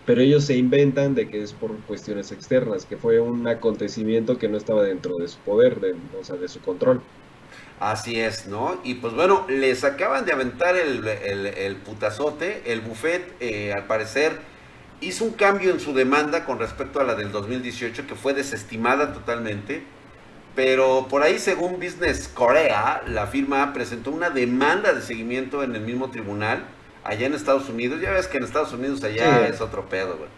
pero 0.07 0.23
ellos 0.23 0.45
se 0.45 0.57
inventan 0.57 1.15
de 1.15 1.29
que 1.29 1.43
es 1.43 1.53
por 1.53 1.77
cuestiones 1.83 2.33
externas, 2.33 2.87
que 2.87 2.97
fue 2.97 3.21
un 3.21 3.47
acontecimiento 3.47 4.39
que 4.39 4.49
no 4.49 4.57
estaba 4.57 4.83
dentro 4.83 5.17
de 5.17 5.29
su 5.29 5.39
poder, 5.41 5.79
de, 5.79 5.95
o 6.19 6.25
sea, 6.25 6.37
de 6.37 6.49
su 6.49 6.61
control. 6.61 7.03
Así 7.79 8.19
es, 8.19 8.49
¿no? 8.49 8.81
Y 8.83 8.95
pues 8.95 9.13
bueno, 9.15 9.45
les 9.49 9.85
acaban 9.85 10.25
de 10.25 10.33
aventar 10.33 10.77
el, 10.77 11.07
el, 11.07 11.77
putazote, 11.77 12.73
el 12.73 12.81
buffet, 12.81 13.23
eh, 13.41 13.73
al 13.73 13.87
parecer, 13.87 14.39
hizo 15.01 15.25
un 15.25 15.33
cambio 15.33 15.71
en 15.71 15.81
su 15.81 15.93
demanda 15.93 16.45
con 16.45 16.59
respecto 16.59 17.01
a 17.01 17.05
la 17.05 17.15
del 17.15 17.31
2018, 17.31 18.07
que 18.07 18.15
fue 18.15 18.35
desestimada 18.35 19.13
totalmente. 19.13 19.83
Pero 20.55 21.07
por 21.09 21.23
ahí, 21.23 21.39
según 21.39 21.81
Business 21.81 22.29
Korea, 22.29 23.03
la 23.07 23.27
firma 23.27 23.73
presentó 23.73 24.11
una 24.11 24.31
demanda 24.31 24.93
de 24.93 25.01
seguimiento 25.01 25.63
en 25.63 25.75
el 25.75 25.81
mismo 25.83 26.11
tribunal 26.11 26.65
allá 27.05 27.27
en 27.27 27.35
Estados 27.35 27.69
Unidos, 27.69 28.01
ya 28.01 28.11
ves 28.13 28.29
que 28.29 28.39
en 28.39 28.45
Estados 28.45 28.73
Unidos 28.73 29.03
allá 29.03 29.47
es 29.49 29.61
otro 29.61 29.89
pedo, 29.89 30.19
güey. 30.19 30.31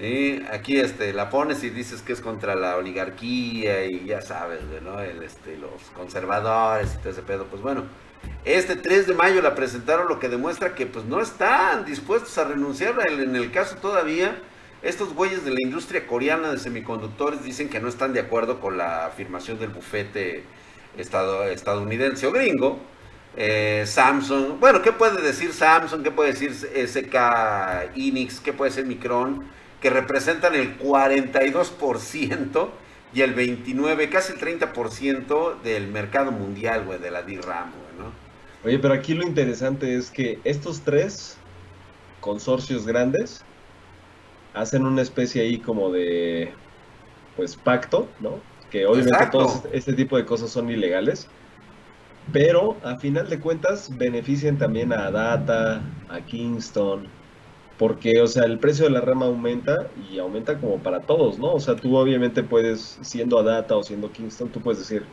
Y 0.00 0.44
aquí 0.50 0.80
este, 0.80 1.12
la 1.12 1.30
pones 1.30 1.62
y 1.62 1.70
dices 1.70 2.02
que 2.02 2.12
es 2.12 2.20
contra 2.20 2.56
la 2.56 2.76
oligarquía 2.76 3.86
y 3.86 4.04
ya 4.04 4.20
sabes, 4.20 4.60
güey, 4.68 4.80
¿no? 4.80 5.00
El, 5.00 5.22
este, 5.22 5.56
los 5.56 5.82
conservadores 5.94 6.94
y 6.94 6.98
todo 6.98 7.10
ese 7.10 7.22
pedo. 7.22 7.44
Pues 7.44 7.62
bueno, 7.62 7.84
este 8.44 8.74
3 8.76 9.06
de 9.06 9.14
mayo 9.14 9.40
la 9.40 9.54
presentaron, 9.54 10.08
lo 10.08 10.18
que 10.18 10.28
demuestra 10.28 10.74
que 10.74 10.86
pues 10.86 11.04
no 11.04 11.20
están 11.20 11.84
dispuestos 11.84 12.36
a 12.38 12.44
renunciar. 12.44 12.94
En 13.08 13.36
el 13.36 13.52
caso 13.52 13.76
todavía, 13.76 14.36
estos 14.84 15.14
güeyes 15.14 15.44
de 15.44 15.50
la 15.50 15.60
industria 15.62 16.06
coreana 16.06 16.50
de 16.50 16.58
semiconductores 16.58 17.42
dicen 17.42 17.68
que 17.68 17.80
no 17.80 17.88
están 17.88 18.12
de 18.12 18.20
acuerdo 18.20 18.60
con 18.60 18.76
la 18.78 19.06
afirmación 19.06 19.58
del 19.58 19.70
bufete 19.70 20.44
estadounidense 20.96 22.26
o 22.26 22.32
gringo 22.32 22.78
eh, 23.36 23.82
Samsung, 23.86 24.60
bueno, 24.60 24.80
¿qué 24.80 24.92
puede 24.92 25.20
decir 25.20 25.52
Samsung? 25.52 26.02
¿Qué 26.02 26.10
puede 26.12 26.32
decir 26.32 26.52
SK 26.52 27.96
Inix? 27.96 28.38
¿Qué 28.40 28.52
puede 28.52 28.70
decir 28.70 28.86
Micron? 28.86 29.44
Que 29.80 29.90
representan 29.90 30.54
el 30.54 30.78
42% 30.78 32.68
y 33.12 33.22
el 33.22 33.34
29, 33.34 34.08
casi 34.08 34.32
el 34.34 34.38
30% 34.38 35.60
del 35.62 35.88
mercado 35.88 36.30
mundial, 36.30 36.84
güey, 36.84 36.98
de 37.00 37.10
la 37.10 37.22
DRAM, 37.22 37.72
güey, 37.72 37.98
¿no? 37.98 38.12
Oye, 38.64 38.78
pero 38.78 38.94
aquí 38.94 39.14
lo 39.14 39.26
interesante 39.26 39.96
es 39.96 40.10
que 40.10 40.38
estos 40.44 40.82
tres 40.82 41.36
consorcios 42.20 42.86
grandes 42.86 43.44
hacen 44.54 44.86
una 44.86 45.02
especie 45.02 45.42
ahí 45.42 45.58
como 45.58 45.90
de, 45.90 46.52
pues, 47.36 47.56
pacto, 47.56 48.08
¿no? 48.20 48.38
Que 48.70 48.86
obviamente 48.86 49.26
todo 49.30 49.62
este 49.72 49.92
tipo 49.92 50.16
de 50.16 50.24
cosas 50.24 50.50
son 50.50 50.70
ilegales 50.70 51.28
pero 52.32 52.76
a 52.82 52.96
final 52.96 53.28
de 53.28 53.38
cuentas 53.38 53.96
benefician 53.96 54.56
también 54.56 54.92
a 54.92 55.10
Data, 55.10 55.82
a 56.08 56.20
Kingston, 56.20 57.06
porque, 57.78 58.20
o 58.20 58.26
sea, 58.26 58.44
el 58.44 58.58
precio 58.58 58.86
de 58.86 58.92
la 58.92 59.00
rama 59.00 59.26
aumenta 59.26 59.88
y 60.10 60.18
aumenta 60.18 60.58
como 60.58 60.78
para 60.78 61.00
todos, 61.00 61.38
¿no? 61.38 61.52
O 61.52 61.60
sea, 61.60 61.76
tú 61.76 61.96
obviamente 61.96 62.42
puedes, 62.42 62.98
siendo 63.02 63.38
a 63.38 63.42
Data 63.42 63.76
o 63.76 63.82
siendo 63.82 64.10
Kingston, 64.10 64.48
tú 64.48 64.60
puedes 64.60 64.78
decir, 64.78 65.04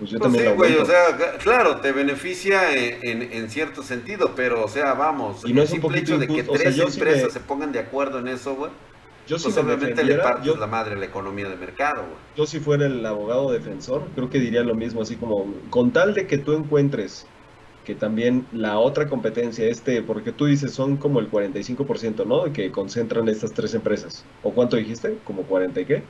pues 0.00 0.10
yo 0.10 0.18
pues 0.18 0.32
también 0.32 0.50
sí, 0.50 0.56
güey, 0.56 0.76
o 0.76 0.84
sea, 0.84 1.38
claro, 1.38 1.76
te 1.76 1.92
beneficia 1.92 2.74
en, 2.74 3.48
cierto 3.48 3.84
sentido, 3.84 4.32
pero, 4.34 4.64
o 4.64 4.68
sea, 4.68 4.94
vamos, 4.94 5.44
y 5.46 5.52
no 5.52 5.62
es 5.62 5.70
un 5.70 5.80
poquito 5.80 6.14
hecho 6.14 6.18
de 6.18 6.26
que 6.26 6.42
tres 6.42 6.76
empresas 6.78 7.32
se 7.32 7.40
pongan 7.40 7.70
de 7.70 7.78
acuerdo 7.78 8.18
en 8.18 8.26
eso, 8.26 8.56
güey 8.56 8.70
yo 9.30 9.36
pues 9.40 9.56
obviamente 9.56 10.02
le 10.02 10.16
partes 10.16 10.58
la 10.58 10.66
madre 10.66 10.94
a 10.94 10.98
la 10.98 11.04
economía 11.04 11.48
de 11.48 11.56
mercado, 11.56 12.02
güey. 12.02 12.16
Yo 12.36 12.46
si 12.46 12.58
fuera 12.58 12.86
el 12.86 13.06
abogado 13.06 13.52
defensor, 13.52 14.02
creo 14.16 14.28
que 14.28 14.40
diría 14.40 14.64
lo 14.64 14.74
mismo, 14.74 15.02
así 15.02 15.14
como, 15.14 15.46
con 15.70 15.92
tal 15.92 16.14
de 16.14 16.26
que 16.26 16.36
tú 16.36 16.52
encuentres 16.52 17.26
que 17.84 17.94
también 17.94 18.44
la 18.52 18.78
otra 18.80 19.06
competencia, 19.06 19.66
este, 19.66 20.02
porque 20.02 20.32
tú 20.32 20.46
dices 20.46 20.72
son 20.72 20.96
como 20.96 21.20
el 21.20 21.30
45%, 21.30 22.26
¿no? 22.26 22.52
Que 22.52 22.72
concentran 22.72 23.28
estas 23.28 23.52
tres 23.52 23.72
empresas. 23.74 24.24
¿O 24.42 24.52
cuánto 24.52 24.76
dijiste? 24.76 25.16
¿Como 25.24 25.42
40 25.42 25.80
y 25.80 25.84
qué? 25.84 26.02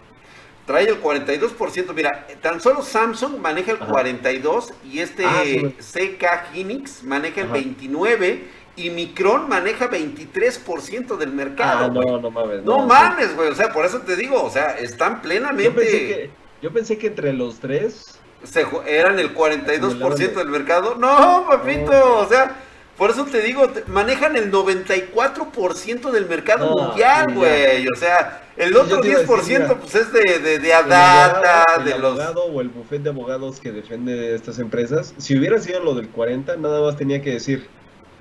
Trae 0.71 0.89
el 0.89 1.03
42%, 1.03 1.93
mira, 1.95 2.29
tan 2.41 2.61
solo 2.61 2.83
Samsung 2.83 3.41
maneja 3.41 3.73
el 3.73 3.79
42 3.79 4.73
y 4.85 5.01
este 5.01 5.25
ah, 5.27 5.43
CK 5.43 6.55
Hynix 6.55 7.03
maneja 7.03 7.41
el 7.41 7.49
29 7.49 8.45
y 8.77 8.91
Micron 8.91 9.49
maneja 9.49 9.91
23% 9.91 11.17
del 11.17 11.33
mercado. 11.33 11.87
Ah, 11.87 11.89
no, 11.93 12.21
no 12.21 12.31
mames. 12.31 12.63
No, 12.63 12.87
mames, 12.87 13.35
güey. 13.35 13.49
O 13.49 13.55
sea, 13.57 13.73
por 13.73 13.85
eso 13.85 14.03
te 14.03 14.15
digo, 14.15 14.41
o 14.45 14.49
sea, 14.49 14.79
están 14.79 15.23
plenamente. 15.23 15.65
Yo 15.65 15.75
pensé 15.75 15.99
que, 16.07 16.31
yo 16.63 16.73
pensé 16.73 16.99
que 16.99 17.07
entre 17.09 17.33
los 17.33 17.59
tres. 17.59 18.21
Se, 18.45 18.65
eran 18.87 19.19
el 19.19 19.35
42% 19.35 20.35
del 20.35 20.49
mercado. 20.51 20.95
No, 20.95 21.47
papito. 21.49 22.19
O 22.19 22.29
sea, 22.29 22.55
por 23.01 23.11
eso 23.11 23.25
te 23.25 23.41
digo, 23.41 23.69
manejan 23.89 24.37
el 24.37 24.53
94% 24.53 26.11
del 26.13 26.27
mercado 26.27 26.77
mundial, 26.77 27.35
güey. 27.35 27.89
O 27.89 27.97
sea, 27.97 28.43
el 28.57 28.77
otro 28.77 29.03
10% 29.03 29.77
pues 29.79 29.95
es 29.97 30.13
de, 30.13 30.39
de, 30.39 30.59
de 30.59 30.73
Adata, 30.75 31.65
de 31.83 31.99
los... 31.99 32.13
abogado 32.13 32.45
o 32.45 32.61
el 32.61 32.69
bufete 32.69 33.05
de 33.05 33.11
abogados 33.11 33.59
que 33.59 33.73
defiende 33.73 34.35
estas 34.35 34.59
empresas, 34.59 35.15
si 35.17 35.37
hubiera 35.37 35.59
sido 35.59 35.83
lo 35.83 35.95
del 35.95 36.11
40, 36.11 36.57
nada 36.59 36.83
más 36.83 36.97
tenía 36.97 37.21
que 37.23 37.31
decir, 37.31 37.67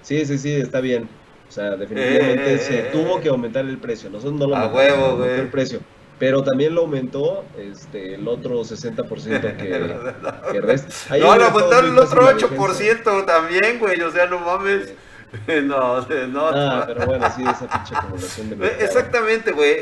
Sí, 0.02 0.26
sí, 0.26 0.38
sí, 0.38 0.54
está 0.54 0.82
bien. 0.82 1.10
O 1.48 1.52
sea, 1.52 1.76
definitivamente 1.76 2.60
se 2.60 2.80
eh, 2.80 2.90
tuvo 2.92 3.20
que 3.20 3.30
aumentar 3.30 3.66
el 3.66 3.78
precio. 3.80 4.10
Nosotros 4.10 4.40
no 4.40 4.48
lo 4.48 4.56
aumentamos 4.56 5.28
el 5.28 5.50
precio. 5.50 5.80
Pero 6.20 6.44
también 6.44 6.76
lo 6.76 6.82
aumentó 6.82 7.46
este, 7.58 8.16
el 8.16 8.28
otro 8.28 8.60
60% 8.60 9.58
que, 9.58 10.52
que 10.52 10.62
resta. 10.62 11.18
no, 11.18 11.36
lo 11.38 11.46
aumentaron 11.46 11.92
el 11.92 12.00
otro 12.00 12.28
8% 12.28 13.26
también, 13.26 13.80
güey. 13.80 14.02
O 14.02 14.12
sea, 14.12 14.26
no 14.28 14.40
mames. 14.40 14.94
No, 15.48 16.02
no. 16.02 16.48
Ah, 16.48 16.86
pero 16.88 17.06
bueno, 17.06 17.28
sí, 17.36 17.44
esa 17.44 17.68
pinche 17.68 17.96
acumulación 17.96 18.50
de 18.50 18.56
mercado. 18.56 18.84
Exactamente, 18.84 19.52
güey. 19.52 19.78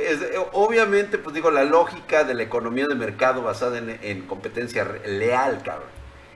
obviamente, 0.51 1.17
pues 1.17 1.33
digo, 1.33 1.49
la 1.51 1.63
lógica 1.63 2.25
de 2.25 2.33
la 2.33 2.43
economía 2.43 2.85
de 2.85 2.95
mercado 2.95 3.41
basada 3.41 3.77
en, 3.77 3.97
en 4.01 4.23
competencia 4.23 4.85
leal, 5.05 5.61
cabrón. 5.63 5.87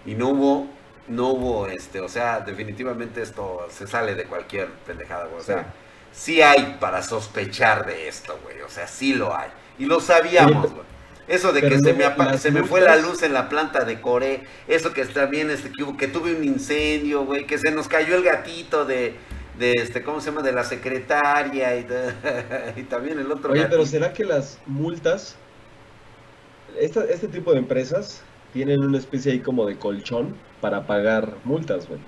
Y 0.06 0.16
no 0.16 0.30
hubo 0.30 0.70
no 1.12 1.30
hubo, 1.30 1.68
este, 1.68 2.00
o 2.00 2.08
sea, 2.08 2.40
definitivamente 2.40 3.22
esto 3.22 3.68
se 3.70 3.88
sale 3.88 4.16
de 4.16 4.26
cualquier 4.26 4.70
pendejada, 4.70 5.26
güey. 5.26 5.42
O 5.42 5.44
sea, 5.44 5.74
sí. 6.12 6.42
hay 6.42 6.78
para 6.80 7.02
sospechar 7.02 7.86
de 7.86 8.08
esto, 8.08 8.40
güey. 8.44 8.62
O 8.62 8.70
sea, 8.70 8.88
sí 8.88 9.14
lo 9.14 9.36
hay. 9.36 9.50
Y 9.82 9.86
lo 9.86 10.00
sabíamos, 10.00 10.72
güey. 10.72 10.86
Eso 11.28 11.54
de 11.54 11.62
que 11.62 11.80
se, 11.80 11.94
me, 11.94 12.38
se 12.38 12.52
me 12.52 12.64
fue 12.64 12.82
la 12.82 12.98
luz 12.98 13.24
en 13.24 13.34
la 13.34 13.50
planta 13.50 13.84
de 13.84 14.00
Core, 14.00 14.44
eso 14.68 14.94
que 14.94 15.06
también 15.06 15.50
este, 15.50 15.72
que, 15.72 15.98
que 15.98 16.08
tuve 16.08 16.36
un 16.36 16.44
incendio, 16.44 17.26
güey, 17.26 17.48
que 17.48 17.58
se 17.58 17.72
nos 17.72 17.88
cayó 17.88 18.16
el 18.16 18.24
gatito 18.24 18.86
de, 18.86 19.16
de 19.58 19.74
este, 19.74 20.04
¿cómo 20.04 20.20
se 20.20 20.30
llama? 20.30 20.44
De 20.44 20.52
la 20.52 20.64
secretaria 20.64 21.78
y, 21.78 21.88
y 22.80 22.84
también 22.84 23.18
el 23.18 23.32
otro. 23.32 23.54
Oye, 23.54 23.66
pero 23.70 23.86
¿será 23.86 24.14
que 24.14 24.24
las 24.24 24.60
multas, 24.68 25.36
este 26.78 27.28
tipo 27.28 27.54
de 27.54 27.60
empresas 27.60 28.22
tienen 28.54 28.82
una 28.84 29.00
especie 29.00 29.32
ahí 29.32 29.40
como 29.40 29.66
de 29.66 29.78
colchón 29.78 30.36
para 30.60 30.86
pagar 30.86 31.34
multas, 31.44 31.88
güey? 31.88 32.00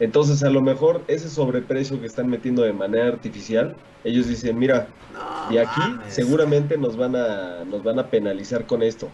Entonces, 0.00 0.42
a 0.42 0.50
lo 0.50 0.60
mejor 0.60 1.02
ese 1.08 1.28
sobreprecio 1.28 2.00
que 2.00 2.06
están 2.06 2.28
metiendo 2.28 2.62
de 2.62 2.72
manera 2.72 3.08
artificial, 3.08 3.74
ellos 4.04 4.28
dicen, 4.28 4.58
mira, 4.58 4.88
y 5.50 5.58
aquí 5.58 5.80
seguramente 6.08 6.78
nos 6.78 6.96
van 6.96 7.16
a 7.16 7.64
nos 7.64 7.82
van 7.82 7.98
a 7.98 8.08
penalizar 8.08 8.66
con 8.66 8.82
esto. 8.82 9.08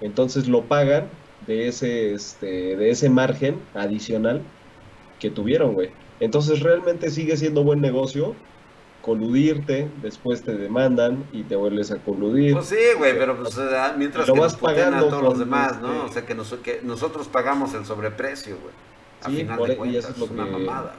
Entonces 0.00 0.48
lo 0.48 0.62
pagan 0.62 1.08
de 1.46 1.68
ese 1.68 2.14
este 2.14 2.76
de 2.76 2.90
ese 2.90 3.10
margen 3.10 3.60
adicional 3.74 4.42
que 5.20 5.30
tuvieron, 5.30 5.74
güey. 5.74 5.90
Entonces 6.20 6.60
realmente 6.60 7.10
sigue 7.10 7.36
siendo 7.36 7.64
buen 7.64 7.80
negocio 7.80 8.34
coludirte, 9.02 9.90
después 10.00 10.42
te 10.42 10.54
demandan 10.54 11.24
y 11.32 11.42
te 11.42 11.56
vuelves 11.56 11.90
a 11.90 11.96
coludir. 11.96 12.54
Pues 12.54 12.66
sí, 12.66 12.76
güey, 12.96 13.18
pero 13.18 13.36
pues 13.36 13.58
mientras 13.98 14.30
que 14.30 14.32
nos 14.32 14.56
pagando 14.56 15.06
a 15.06 15.10
todos 15.10 15.22
los 15.22 15.38
demás, 15.40 15.80
¿no? 15.80 16.04
O 16.04 16.08
sea 16.08 16.24
que, 16.24 16.36
que 16.62 16.80
nosotros 16.84 17.26
pagamos 17.26 17.74
el 17.74 17.84
sobreprecio, 17.84 18.56
güey. 18.62 18.72
A 19.22 19.30
final 19.30 19.62
de 19.62 19.72
e, 19.72 19.76
cuentas, 19.76 20.10
es, 20.10 20.18
una 20.18 20.46
mamada. 20.46 20.94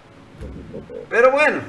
Pero 1.10 1.32
bueno, 1.32 1.62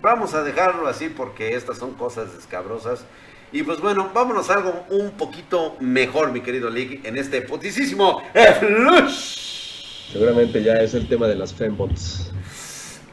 vamos 0.00 0.34
a 0.34 0.42
dejarlo 0.42 0.86
así 0.86 1.08
porque 1.08 1.54
estas 1.54 1.78
son 1.78 1.94
cosas 1.94 2.34
escabrosas. 2.38 3.04
Y 3.52 3.62
pues 3.62 3.80
bueno, 3.80 4.10
vámonos 4.14 4.48
a 4.50 4.54
algo 4.54 4.86
un 4.90 5.10
poquito 5.12 5.76
mejor, 5.80 6.30
mi 6.30 6.40
querido 6.40 6.70
League, 6.70 7.00
en 7.04 7.16
este 7.16 7.42
putisísimo 7.42 8.22
Flush. 8.60 10.10
Seguramente 10.12 10.62
ya 10.62 10.74
es 10.80 10.94
el 10.94 11.08
tema 11.08 11.26
de 11.26 11.34
las 11.34 11.52
fembots. 11.52 12.30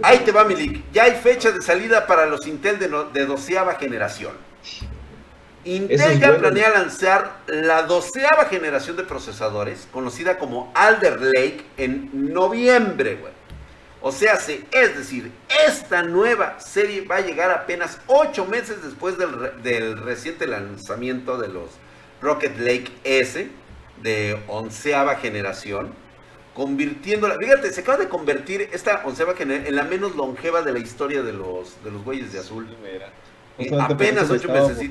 Ahí 0.02 0.20
te 0.20 0.32
va, 0.32 0.44
Milik. 0.44 0.84
Ya 0.92 1.04
hay 1.04 1.14
fecha 1.14 1.52
de 1.52 1.62
salida 1.62 2.06
para 2.06 2.26
los 2.28 2.46
Intel 2.46 2.78
de, 2.80 3.26
doceava 3.26 3.76
generación. 3.76 4.34
Intel 5.68 6.20
ya 6.20 6.38
planea 6.38 6.70
lanzar 6.70 7.42
la 7.48 7.84
doceava 7.84 8.46
generación 8.46 8.96
de 8.96 9.04
procesadores, 9.04 9.88
conocida 9.92 10.38
como 10.38 10.72
Alder 10.74 11.22
Lake, 11.22 11.66
en 11.78 12.10
noviembre, 12.34 13.16
güey. 13.16 13.34
O 14.02 14.12
sea, 14.12 14.36
es 14.36 14.98
decir, 14.98 15.32
esta 15.68 16.04
nueva 16.04 16.60
serie 16.60 17.02
va 17.02 17.18
a 17.18 17.22
llegar 17.22 17.52
apenas 17.52 18.00
ocho 18.08 18.46
meses 18.46 18.82
después 18.82 19.18
del, 19.18 19.62
del 19.62 19.98
reciente 19.98 20.48
lanzamiento 20.48 21.38
de 21.38 21.50
los 21.50 21.72
Rocket 22.22 22.58
Lake 22.60 22.92
S 23.04 23.50
de 24.02 24.40
onceava 24.48 25.16
generación 25.16 25.94
convirtiéndola, 26.58 27.36
fíjate, 27.40 27.72
se 27.72 27.82
acaba 27.82 28.00
de 28.00 28.10
convertir 28.10 28.68
esta 28.74 29.04
onceava 29.06 29.36
en 29.38 29.76
la 29.76 29.84
menos 29.84 30.16
longeva 30.16 30.64
de 30.64 30.74
la 30.74 30.80
historia 30.80 31.22
de 31.22 31.32
los 31.32 31.84
de 31.84 31.92
los 31.92 32.04
güeyes 32.04 32.34
de 32.34 32.40
azul. 32.40 32.68
Apenas 33.80 34.30
ocho 34.30 34.50
meses. 34.50 34.90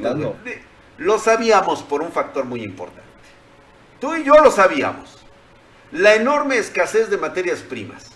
Lo 0.99 1.19
sabíamos 1.19 1.83
por 1.83 2.03
un 2.03 2.11
factor 2.11 2.45
muy 2.45 2.63
importante. 2.63 3.03
Tú 4.01 4.15
y 4.15 4.25
yo 4.25 4.35
lo 4.43 4.51
sabíamos. 4.51 5.25
La 5.93 6.15
enorme 6.15 6.59
escasez 6.59 7.11
de 7.11 7.17
materias 7.17 7.61
primas. 7.61 8.11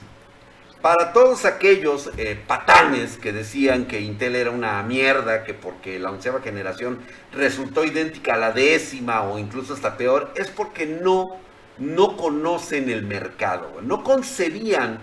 Para 0.81 1.13
todos 1.13 1.45
aquellos 1.45 2.11
eh, 2.17 2.43
patanes 2.47 3.19
que 3.19 3.33
decían 3.33 3.85
que 3.85 4.01
Intel 4.01 4.35
era 4.35 4.51
una 4.51 4.83
mierda, 4.83 5.45
que 5.45 5.53
porque 5.53 5.99
la 5.99 6.11
onceava 6.11 6.41
generación 6.41 7.01
resultó 7.33 7.85
idéntica 7.85 8.35
a 8.35 8.39
la 8.39 8.53
décima 8.53 9.23
o 9.25 9.39
incluso 9.39 9.75
hasta 9.75 9.99
peor, 9.99 10.33
es 10.37 10.49
porque 10.49 10.87
no 10.87 11.37
no 11.81 12.17
conocen 12.17 12.91
el 12.91 13.03
mercado, 13.03 13.81
no 13.83 14.05
concebían 14.05 14.99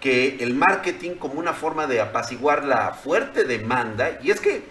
que 0.00 0.36
el 0.40 0.54
marketing 0.54 1.12
como 1.12 1.40
una 1.40 1.54
forma 1.54 1.86
de 1.86 2.00
apaciguar 2.00 2.64
la 2.64 2.92
fuerte 2.92 3.44
demanda, 3.44 4.18
y 4.22 4.30
es 4.30 4.40
que 4.40 4.62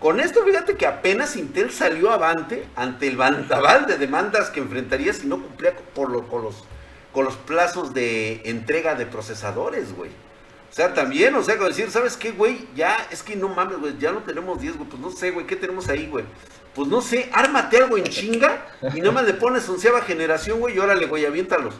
con 0.00 0.20
esto 0.20 0.44
fíjate 0.44 0.76
que 0.76 0.86
apenas 0.86 1.36
Intel 1.36 1.70
salió 1.72 2.10
avante 2.10 2.66
ante 2.76 3.08
el 3.08 3.16
bandaval 3.16 3.86
de 3.88 3.98
demandas 3.98 4.50
que 4.50 4.60
enfrentaría 4.60 5.12
si 5.12 5.26
no 5.26 5.40
cumplía 5.40 5.74
por 5.94 6.10
lo, 6.10 6.28
con, 6.28 6.42
los, 6.42 6.64
con 7.12 7.24
los 7.24 7.36
plazos 7.36 7.94
de 7.94 8.42
entrega 8.44 8.94
de 8.94 9.06
procesadores, 9.06 9.94
güey. 9.94 10.10
O 10.70 10.74
sea, 10.76 10.92
también, 10.92 11.34
o 11.34 11.42
sea, 11.42 11.54
decir, 11.56 11.90
¿sabes 11.90 12.16
qué, 12.16 12.32
güey? 12.32 12.68
Ya, 12.74 12.96
es 13.10 13.22
que 13.22 13.34
no 13.34 13.48
mames, 13.48 13.78
güey, 13.78 13.96
ya 13.98 14.12
no 14.12 14.18
tenemos 14.18 14.60
10, 14.60 14.76
güey, 14.76 14.88
pues 14.88 15.00
no 15.00 15.10
sé, 15.10 15.30
güey, 15.30 15.46
¿qué 15.46 15.56
tenemos 15.56 15.88
ahí, 15.88 16.06
güey? 16.06 16.24
pues 16.76 16.88
no 16.88 17.00
sé, 17.00 17.30
ármate 17.32 17.78
algo 17.78 17.96
en 17.96 18.04
chinga 18.04 18.66
y 18.94 19.00
nada 19.00 19.12
más 19.12 19.24
le 19.24 19.32
pones 19.32 19.66
onceava 19.66 20.02
generación, 20.02 20.60
güey, 20.60 20.76
y 20.76 20.78
órale, 20.78 21.06
güey, 21.06 21.24
aviéntalos. 21.24 21.74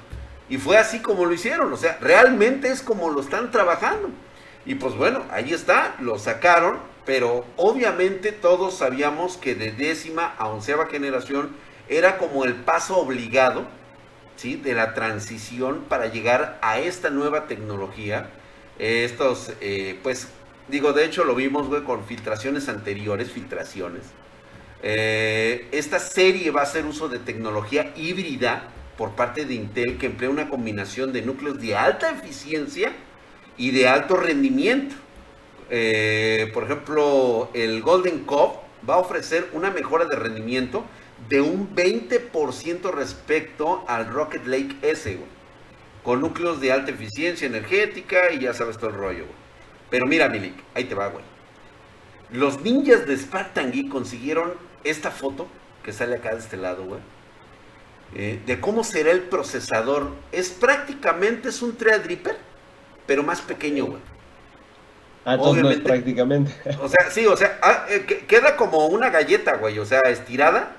Y 0.48 0.56
fue 0.56 0.78
así 0.78 1.00
como 1.00 1.26
lo 1.26 1.34
hicieron, 1.34 1.70
o 1.70 1.76
sea, 1.76 1.98
realmente 2.00 2.68
es 2.68 2.80
como 2.80 3.10
lo 3.10 3.20
están 3.20 3.50
trabajando. 3.50 4.08
Y 4.64 4.76
pues 4.76 4.96
bueno, 4.96 5.22
ahí 5.30 5.52
está, 5.52 5.96
lo 6.00 6.18
sacaron, 6.18 6.78
pero 7.06 7.46
obviamente 7.56 8.32
todos 8.32 8.74
sabíamos 8.78 9.38
que 9.38 9.54
de 9.54 9.72
décima 9.72 10.34
a 10.38 10.48
onceava 10.48 10.86
generación 10.86 11.56
era 11.88 12.18
como 12.18 12.44
el 12.44 12.54
paso 12.54 12.98
obligado, 12.98 13.64
¿sí? 14.36 14.56
De 14.56 14.74
la 14.74 14.92
transición 14.92 15.84
para 15.88 16.08
llegar 16.08 16.58
a 16.60 16.78
esta 16.80 17.08
nueva 17.10 17.46
tecnología. 17.46 18.28
estos, 18.78 19.52
eh, 19.60 19.98
pues, 20.02 20.28
digo, 20.68 20.92
de 20.92 21.04
hecho 21.06 21.24
lo 21.24 21.34
vimos, 21.34 21.68
con 21.84 22.04
filtraciones 22.04 22.68
anteriores, 22.68 23.30
filtraciones 23.30 24.02
eh, 24.82 25.68
esta 25.72 25.98
serie 25.98 26.50
va 26.50 26.60
a 26.60 26.64
hacer 26.64 26.84
uso 26.84 27.08
de 27.08 27.18
tecnología 27.18 27.92
híbrida 27.96 28.68
por 28.96 29.12
parte 29.12 29.44
de 29.44 29.54
Intel 29.54 29.98
que 29.98 30.06
emplea 30.06 30.30
una 30.30 30.48
combinación 30.48 31.12
de 31.12 31.22
núcleos 31.22 31.60
de 31.60 31.76
alta 31.76 32.10
eficiencia 32.10 32.92
y 33.56 33.70
de 33.70 33.88
alto 33.88 34.16
rendimiento. 34.16 34.94
Eh, 35.70 36.50
por 36.54 36.64
ejemplo, 36.64 37.50
el 37.54 37.82
Golden 37.82 38.24
Cove 38.24 38.58
va 38.88 38.94
a 38.94 38.98
ofrecer 38.98 39.48
una 39.52 39.70
mejora 39.70 40.04
de 40.04 40.16
rendimiento 40.16 40.84
de 41.28 41.40
un 41.40 41.74
20% 41.74 42.92
respecto 42.92 43.84
al 43.88 44.08
Rocket 44.08 44.46
Lake 44.46 44.76
S, 44.82 45.18
con 46.02 46.20
núcleos 46.20 46.60
de 46.60 46.72
alta 46.72 46.92
eficiencia 46.92 47.46
energética 47.46 48.30
y 48.32 48.40
ya 48.40 48.54
sabes 48.54 48.78
todo 48.78 48.90
el 48.90 48.96
rollo. 48.96 49.24
Pero 49.90 50.06
mira, 50.06 50.28
Milik, 50.28 50.54
ahí 50.74 50.84
te 50.84 50.94
va, 50.94 51.08
güey. 51.08 51.24
Los 52.30 52.60
ninjas 52.60 53.06
de 53.06 53.16
Spartan 53.16 53.72
Geek 53.72 53.88
consiguieron 53.88 54.54
esta 54.84 55.10
foto 55.10 55.48
que 55.82 55.92
sale 55.92 56.16
acá 56.16 56.32
de 56.32 56.40
este 56.40 56.56
lado, 56.56 56.84
güey. 56.84 57.00
Eh, 58.14 58.40
de 58.46 58.60
cómo 58.60 58.84
será 58.84 59.10
el 59.10 59.22
procesador. 59.22 60.10
Es 60.32 60.50
prácticamente 60.50 61.48
es 61.48 61.62
un 61.62 61.76
Threadripper, 61.76 62.36
pero 63.06 63.22
más 63.22 63.40
pequeño, 63.40 63.86
güey. 63.86 64.00
Ah, 65.26 65.34
entonces 65.34 65.80
prácticamente. 65.80 66.52
O 66.80 66.88
sea, 66.88 67.10
sí, 67.10 67.26
o 67.26 67.36
sea, 67.36 67.58
ah, 67.60 67.84
eh, 67.88 68.24
queda 68.28 68.56
como 68.56 68.86
una 68.86 69.10
galleta, 69.10 69.56
güey. 69.56 69.76
O 69.80 69.84
sea, 69.84 70.00
estirada, 70.02 70.76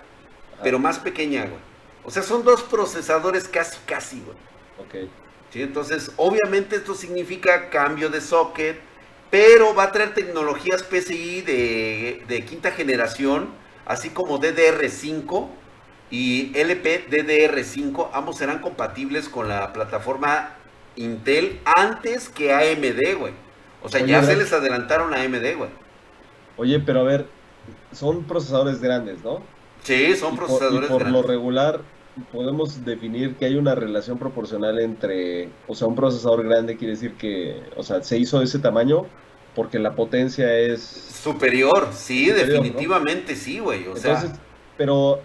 ah. 0.53 0.59
pero 0.63 0.79
más 0.79 0.99
pequeña, 0.99 1.41
güey. 1.41 1.59
O 2.05 2.09
sea, 2.09 2.23
son 2.23 2.45
dos 2.45 2.63
procesadores 2.63 3.49
casi, 3.49 3.77
casi, 3.85 4.21
güey. 4.21 4.37
Ok. 4.79 5.09
Sí, 5.51 5.61
entonces, 5.61 6.11
obviamente 6.15 6.77
esto 6.77 6.95
significa 6.95 7.69
cambio 7.69 8.09
de 8.09 8.21
socket, 8.21 8.79
pero 9.29 9.75
va 9.75 9.83
a 9.83 9.91
traer 9.91 10.13
tecnologías 10.13 10.81
PCI 10.83 11.41
de, 11.41 12.45
quinta 12.47 12.71
generación, 12.71 13.49
así 13.85 14.11
como 14.11 14.39
DDR5 14.39 15.49
y 16.09 16.53
LPDDR5, 16.53 18.11
ambos 18.13 18.37
serán 18.37 18.59
compatibles 18.59 19.27
con 19.27 19.49
la 19.49 19.73
plataforma 19.73 20.53
Intel 20.95 21.59
antes 21.65 22.29
que 22.29 22.53
AMD, 22.53 23.19
güey. 23.19 23.46
O 23.83 23.89
sea, 23.89 24.05
ya 24.05 24.23
se 24.23 24.35
les 24.35 24.51
adelantaron 24.53 25.13
a 25.13 25.21
AMD, 25.21 25.57
güey. 25.57 25.69
Oye, 26.57 26.79
pero 26.79 27.01
a 27.01 27.03
ver, 27.03 27.27
son 27.91 28.23
procesadores 28.23 28.81
grandes, 28.81 29.23
¿no? 29.23 29.41
Sí, 29.83 30.15
son 30.15 30.35
procesadores 30.35 30.89
por, 30.89 31.03
por 31.03 31.11
lo 31.11 31.21
regular, 31.21 31.81
podemos 32.31 32.83
definir 32.83 33.35
que 33.35 33.45
hay 33.45 33.55
una 33.55 33.75
relación 33.75 34.17
proporcional 34.17 34.79
entre, 34.79 35.49
o 35.67 35.75
sea, 35.75 35.87
un 35.87 35.95
procesador 35.95 36.43
grande 36.43 36.77
quiere 36.77 36.93
decir 36.93 37.13
que, 37.13 37.61
o 37.75 37.83
sea, 37.83 38.01
se 38.03 38.17
hizo 38.17 38.39
de 38.39 38.45
ese 38.45 38.59
tamaño 38.59 39.05
porque 39.55 39.79
la 39.79 39.95
potencia 39.95 40.57
es 40.57 40.81
superior, 40.81 41.89
sí, 41.91 42.29
definitivamente 42.29 43.35
sí, 43.35 43.59
güey, 43.59 43.87
o 43.87 43.95
Entonces, 43.95 44.31
pero 44.77 45.21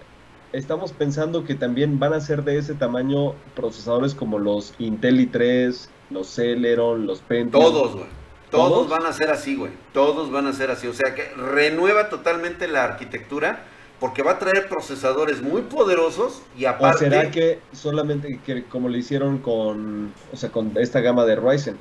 estamos 0.53 0.93
pensando 0.93 1.45
que 1.45 1.55
también 1.55 1.99
van 1.99 2.15
a 2.15 2.21
ser 2.21 2.43
de 2.45 2.59
ese 2.59 2.75
tamaño 2.75 3.35
procesadores 3.55 4.15
como 4.15 4.38
los 4.38 4.75
Intel 4.79 5.31
i3, 5.31 5.88
los 6.11 6.29
Celeron, 6.29 7.07
los 7.07 7.21
Pentium. 7.21 7.62
Todos, 7.62 7.93
güey. 7.93 8.22
Todos 8.53 8.88
van 8.88 9.07
a 9.07 9.12
ser 9.12 9.31
así, 9.31 9.57
güey. 9.57 9.73
Todos 9.93 10.31
van 10.31 10.47
a 10.47 10.53
ser 10.53 10.71
así. 10.71 10.87
O 10.87 10.93
sea 10.93 11.15
que 11.15 11.29
renueva 11.35 12.09
totalmente 12.09 12.69
la 12.69 12.85
arquitectura 12.85 13.65
porque 13.99 14.23
va 14.23 14.33
a 14.33 14.38
traer 14.38 14.69
procesadores 14.69 15.43
muy 15.43 15.62
poderosos 15.62 16.43
y 16.59 16.67
aparte... 16.67 17.07
¿O 17.07 17.11
será 17.11 17.31
que 17.31 17.61
solamente 17.73 18.41
que 18.45 18.65
como 18.65 18.88
lo 18.88 18.97
hicieron 18.97 19.38
con, 19.38 20.12
o 20.33 20.37
sea, 20.37 20.51
con 20.51 20.73
esta 20.77 21.01
gama 21.01 21.25
de 21.25 21.37
Ryzen, 21.37 21.77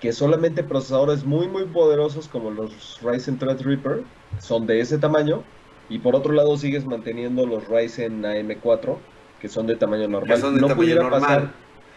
que 0.00 0.12
solamente 0.12 0.64
procesadores 0.64 1.24
muy 1.24 1.48
muy 1.48 1.64
poderosos 1.64 2.26
como 2.26 2.50
los 2.50 2.98
Ryzen 3.02 3.38
Threadripper 3.38 4.02
son 4.40 4.66
de 4.66 4.80
ese 4.80 4.98
tamaño 4.98 5.42
y 5.88 5.98
por 5.98 6.16
otro 6.16 6.32
lado 6.32 6.56
sigues 6.56 6.86
manteniendo 6.86 7.46
los 7.46 7.68
Ryzen 7.68 8.22
AM4 8.22 8.96
que 9.40 9.48
son 9.48 9.66
de 9.66 9.76
tamaño 9.76 10.08
normal. 10.08 10.60
no 10.60 10.68
pudiera 10.74 11.08
pasar 11.08 11.50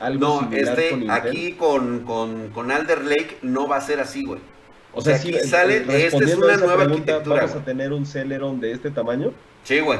algo 0.06 0.20
No, 0.20 0.40
similar 0.42 0.80
este, 0.80 0.90
con 0.90 1.10
aquí 1.12 1.54
con, 1.54 2.06
con, 2.06 2.50
con 2.52 2.72
Alder 2.72 3.04
Lake 3.06 3.40
no 3.42 3.68
va 3.68 3.78
a 3.78 3.82
ser 3.82 4.00
así, 4.00 4.24
güey. 4.26 4.42
O 4.92 5.02
sea, 5.02 5.16
aquí 5.18 5.34
sí, 5.34 5.50
sale, 5.50 5.86
esta 6.06 6.24
es 6.24 6.36
una 6.36 6.58
nueva 6.58 6.78
pregunta, 6.78 7.16
arquitectura, 7.16 7.42
¿Vamos 7.42 7.52
güey. 7.52 7.62
a 7.62 7.66
tener 7.66 7.92
un 7.94 8.06
Celeron 8.06 8.60
de 8.60 8.72
este 8.72 8.92
tamaño? 8.92 9.34
Sí, 9.64 9.80
güey. 9.80 10.00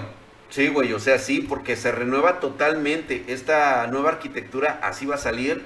Sí, 0.50 0.70
güey, 0.70 0.94
o 0.94 1.00
sea, 1.00 1.20
sí, 1.20 1.42
porque 1.42 1.76
se 1.76 1.92
renueva 1.92 2.40
totalmente. 2.40 3.26
Esta 3.34 3.88
nueva 3.88 4.10
arquitectura 4.12 4.80
así 4.84 5.06
va 5.06 5.16
a 5.16 5.18
salir. 5.18 5.66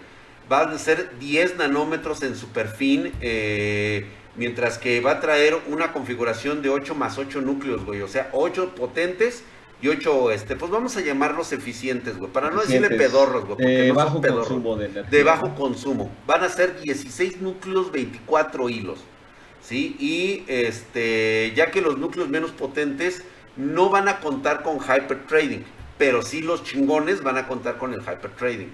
Va 0.51 0.61
a 0.61 0.77
ser 0.79 1.19
10 1.19 1.57
nanómetros 1.57 2.23
en 2.23 2.35
su 2.35 2.51
perfil, 2.51 3.17
eh, 3.21 4.07
mientras 4.33 4.79
que 4.79 4.99
va 5.01 5.11
a 5.11 5.19
traer 5.19 5.55
una 5.67 5.91
configuración 5.93 6.61
de 6.63 6.69
8 6.69 6.95
más 6.95 7.17
8 7.19 7.41
núcleos, 7.41 7.85
güey. 7.85 8.01
O 8.01 8.07
sea, 8.07 8.29
8 8.31 8.73
potentes 8.75 9.43
y 9.81 9.87
8, 9.87 10.31
este, 10.31 10.55
pues 10.55 10.71
vamos 10.71 10.97
a 10.97 11.01
llamarlos 11.01 11.51
eficientes, 11.53 12.17
güey. 12.17 12.31
Para 12.31 12.49
no 12.51 12.61
decirle 12.61 12.89
pedorros, 12.89 13.45
güey, 13.45 13.55
porque 13.57 13.65
De 13.67 13.87
no 13.89 13.93
bajo 13.95 14.11
son 14.13 14.21
pedorros. 14.21 14.47
consumo 14.47 14.75
de 14.77 14.85
energía. 14.87 15.09
De 15.09 15.23
bajo 15.23 15.55
consumo. 15.55 16.11
Van 16.27 16.43
a 16.43 16.49
ser 16.49 16.81
16 16.81 17.41
núcleos, 17.41 17.91
24 17.91 18.69
hilos. 18.69 18.99
¿Sí? 19.61 19.95
Y 19.99 20.43
este, 20.47 21.53
ya 21.55 21.69
que 21.71 21.81
los 21.81 21.97
núcleos 21.97 22.29
menos 22.29 22.51
potentes 22.51 23.23
no 23.55 23.89
van 23.89 24.07
a 24.07 24.19
contar 24.19 24.63
con 24.63 24.77
hyper 24.79 25.25
trading, 25.27 25.59
pero 25.97 26.21
sí 26.21 26.41
los 26.41 26.63
chingones 26.63 27.21
van 27.23 27.37
a 27.37 27.47
contar 27.47 27.77
con 27.77 27.93
el 27.93 28.01
hyper 28.01 28.31
trading. 28.37 28.67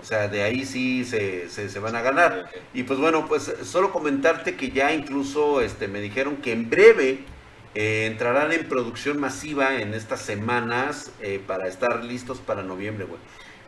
O 0.00 0.04
sea, 0.04 0.28
de 0.28 0.42
ahí 0.44 0.64
sí 0.64 1.04
se, 1.04 1.48
se- 1.50 1.68
se 1.68 1.78
van 1.80 1.96
a 1.96 2.02
ganar. 2.02 2.48
Y 2.72 2.84
pues 2.84 3.00
bueno, 3.00 3.26
pues 3.26 3.52
solo 3.64 3.90
comentarte 3.92 4.54
que 4.56 4.70
ya 4.70 4.92
incluso 4.94 5.60
este, 5.60 5.88
me 5.88 6.00
dijeron 6.00 6.36
que 6.36 6.52
en 6.52 6.70
breve 6.70 7.18
eh, 7.80 8.06
entrarán 8.06 8.50
en 8.50 8.68
producción 8.68 9.20
masiva 9.20 9.76
en 9.80 9.94
estas 9.94 10.20
semanas 10.20 11.12
eh, 11.20 11.40
para 11.46 11.68
estar 11.68 12.02
listos 12.02 12.38
para 12.38 12.64
noviembre, 12.64 13.04
güey. 13.04 13.20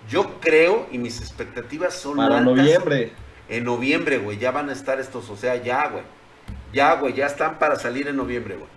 Yo 0.09 0.41
creo 0.41 0.89
y 0.91 0.99
mis 0.99 1.21
expectativas 1.21 1.95
son 1.95 2.17
Para 2.17 2.39
altas. 2.39 2.57
noviembre. 2.57 3.13
En 3.49 3.63
noviembre, 3.63 4.19
güey, 4.19 4.37
ya 4.37 4.51
van 4.51 4.69
a 4.69 4.73
estar 4.73 4.99
estos, 4.99 5.31
o 5.31 5.37
sea, 5.37 5.55
ya, 5.63 5.87
güey. 5.89 6.03
Ya, 6.73 6.95
güey, 6.95 7.15
ya 7.15 7.27
están 7.27 7.61
para 7.61 7.77
salir 7.77 8.09
en 8.09 8.17
noviembre, 8.17 8.57
güey. 8.57 8.69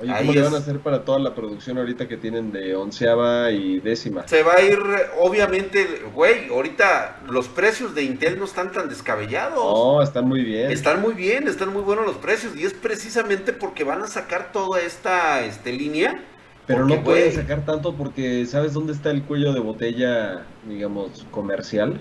Oye, 0.00 0.12
Ahí 0.12 0.26
¿cómo 0.26 0.32
le 0.32 0.42
van 0.42 0.54
a 0.54 0.58
hacer 0.58 0.80
para 0.80 1.04
toda 1.04 1.18
la 1.18 1.34
producción 1.34 1.76
ahorita 1.76 2.08
que 2.08 2.16
tienen 2.16 2.52
de 2.52 2.74
onceava 2.74 3.50
y 3.50 3.80
décima? 3.80 4.26
Se 4.26 4.42
va 4.42 4.54
a 4.54 4.62
ir, 4.62 4.78
obviamente, 5.20 6.02
güey, 6.14 6.48
ahorita 6.48 7.20
los 7.28 7.48
precios 7.48 7.94
de 7.94 8.04
Intel 8.04 8.38
no 8.38 8.46
están 8.46 8.72
tan 8.72 8.88
descabellados. 8.88 9.60
Oh, 9.62 10.02
están 10.02 10.26
muy 10.26 10.42
bien. 10.42 10.70
Están 10.70 11.02
muy 11.02 11.12
bien, 11.12 11.48
están 11.48 11.72
muy 11.72 11.82
buenos 11.82 12.06
los 12.06 12.16
precios 12.16 12.56
y 12.56 12.64
es 12.64 12.72
precisamente 12.72 13.52
porque 13.52 13.84
van 13.84 14.00
a 14.00 14.06
sacar 14.06 14.52
toda 14.52 14.80
esta 14.80 15.44
este, 15.44 15.72
línea. 15.72 16.24
Pero 16.66 16.80
porque, 16.80 16.96
no 16.96 17.04
pueden 17.04 17.24
güey, 17.24 17.36
sacar 17.36 17.66
tanto 17.66 17.94
porque 17.94 18.46
¿sabes 18.46 18.72
dónde 18.72 18.94
está 18.94 19.10
el 19.10 19.22
cuello 19.24 19.52
de 19.52 19.60
botella, 19.60 20.46
digamos, 20.66 21.26
comercial? 21.30 22.00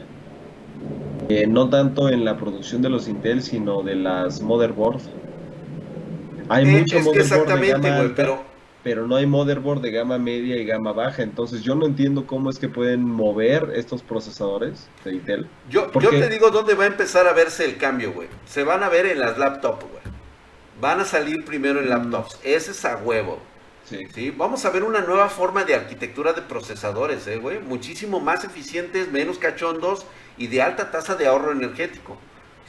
Eh, 1.27 1.47
no 1.47 1.69
tanto 1.69 2.07
en 2.07 2.23
la 2.23 2.38
producción 2.38 2.81
de 2.81 2.89
los 2.89 3.09
Intel, 3.09 3.41
sino 3.41 3.83
de 3.83 3.95
las 3.95 4.41
motherboard. 4.41 5.01
Hay 6.49 6.65
eh, 6.65 6.67
mucho 6.67 6.97
es 6.97 7.05
motherboard 7.05 7.59
de 7.59 7.67
gama 7.67 8.13
pero 8.15 8.43
pero 8.81 9.07
no 9.07 9.17
hay 9.17 9.25
motherboard 9.25 9.81
de 9.81 9.91
gama 9.91 10.17
media 10.17 10.55
y 10.55 10.65
gama 10.65 10.93
baja. 10.93 11.21
Entonces 11.21 11.62
yo 11.63 11.75
no 11.75 11.85
entiendo 11.85 12.25
cómo 12.25 12.49
es 12.49 12.59
que 12.59 12.69
pueden 12.69 13.03
mover 13.03 13.71
estos 13.75 14.01
procesadores 14.03 14.88
de 15.03 15.13
Intel. 15.15 15.49
yo, 15.69 15.91
¿Por 15.91 16.01
yo 16.03 16.09
te 16.12 16.29
digo 16.29 16.49
dónde 16.49 16.75
va 16.75 16.85
a 16.85 16.88
empezar 16.88 17.27
a 17.27 17.33
verse 17.33 17.65
el 17.65 17.77
cambio, 17.77 18.13
güey. 18.13 18.29
Se 18.45 18.63
van 18.63 18.83
a 18.83 18.89
ver 18.89 19.05
en 19.05 19.19
las 19.19 19.38
laptops, 19.38 19.85
güey. 19.85 20.03
Van 20.79 21.01
a 21.01 21.05
salir 21.05 21.43
primero 21.45 21.79
en 21.79 21.85
Mm. 21.85 21.89
laptops. 21.89 22.39
Ese 22.43 22.71
es 22.71 22.85
a 22.85 22.97
huevo. 22.97 23.39
Sí. 23.83 24.07
¿sí? 24.13 24.31
Vamos 24.31 24.63
a 24.65 24.69
ver 24.69 24.83
una 24.83 25.01
nueva 25.01 25.29
forma 25.29 25.63
de 25.65 25.75
arquitectura 25.75 26.31
de 26.33 26.41
procesadores, 26.43 27.27
¿eh, 27.27 27.38
güey? 27.38 27.59
Muchísimo 27.59 28.19
más 28.19 28.43
eficientes, 28.45 29.12
menos 29.12 29.39
cachondos 29.39 30.05
y 30.38 30.47
de 30.47 30.62
alta 30.62 30.91
tasa 30.91 31.15
de 31.15 31.27
ahorro 31.27 31.51
energético. 31.51 32.17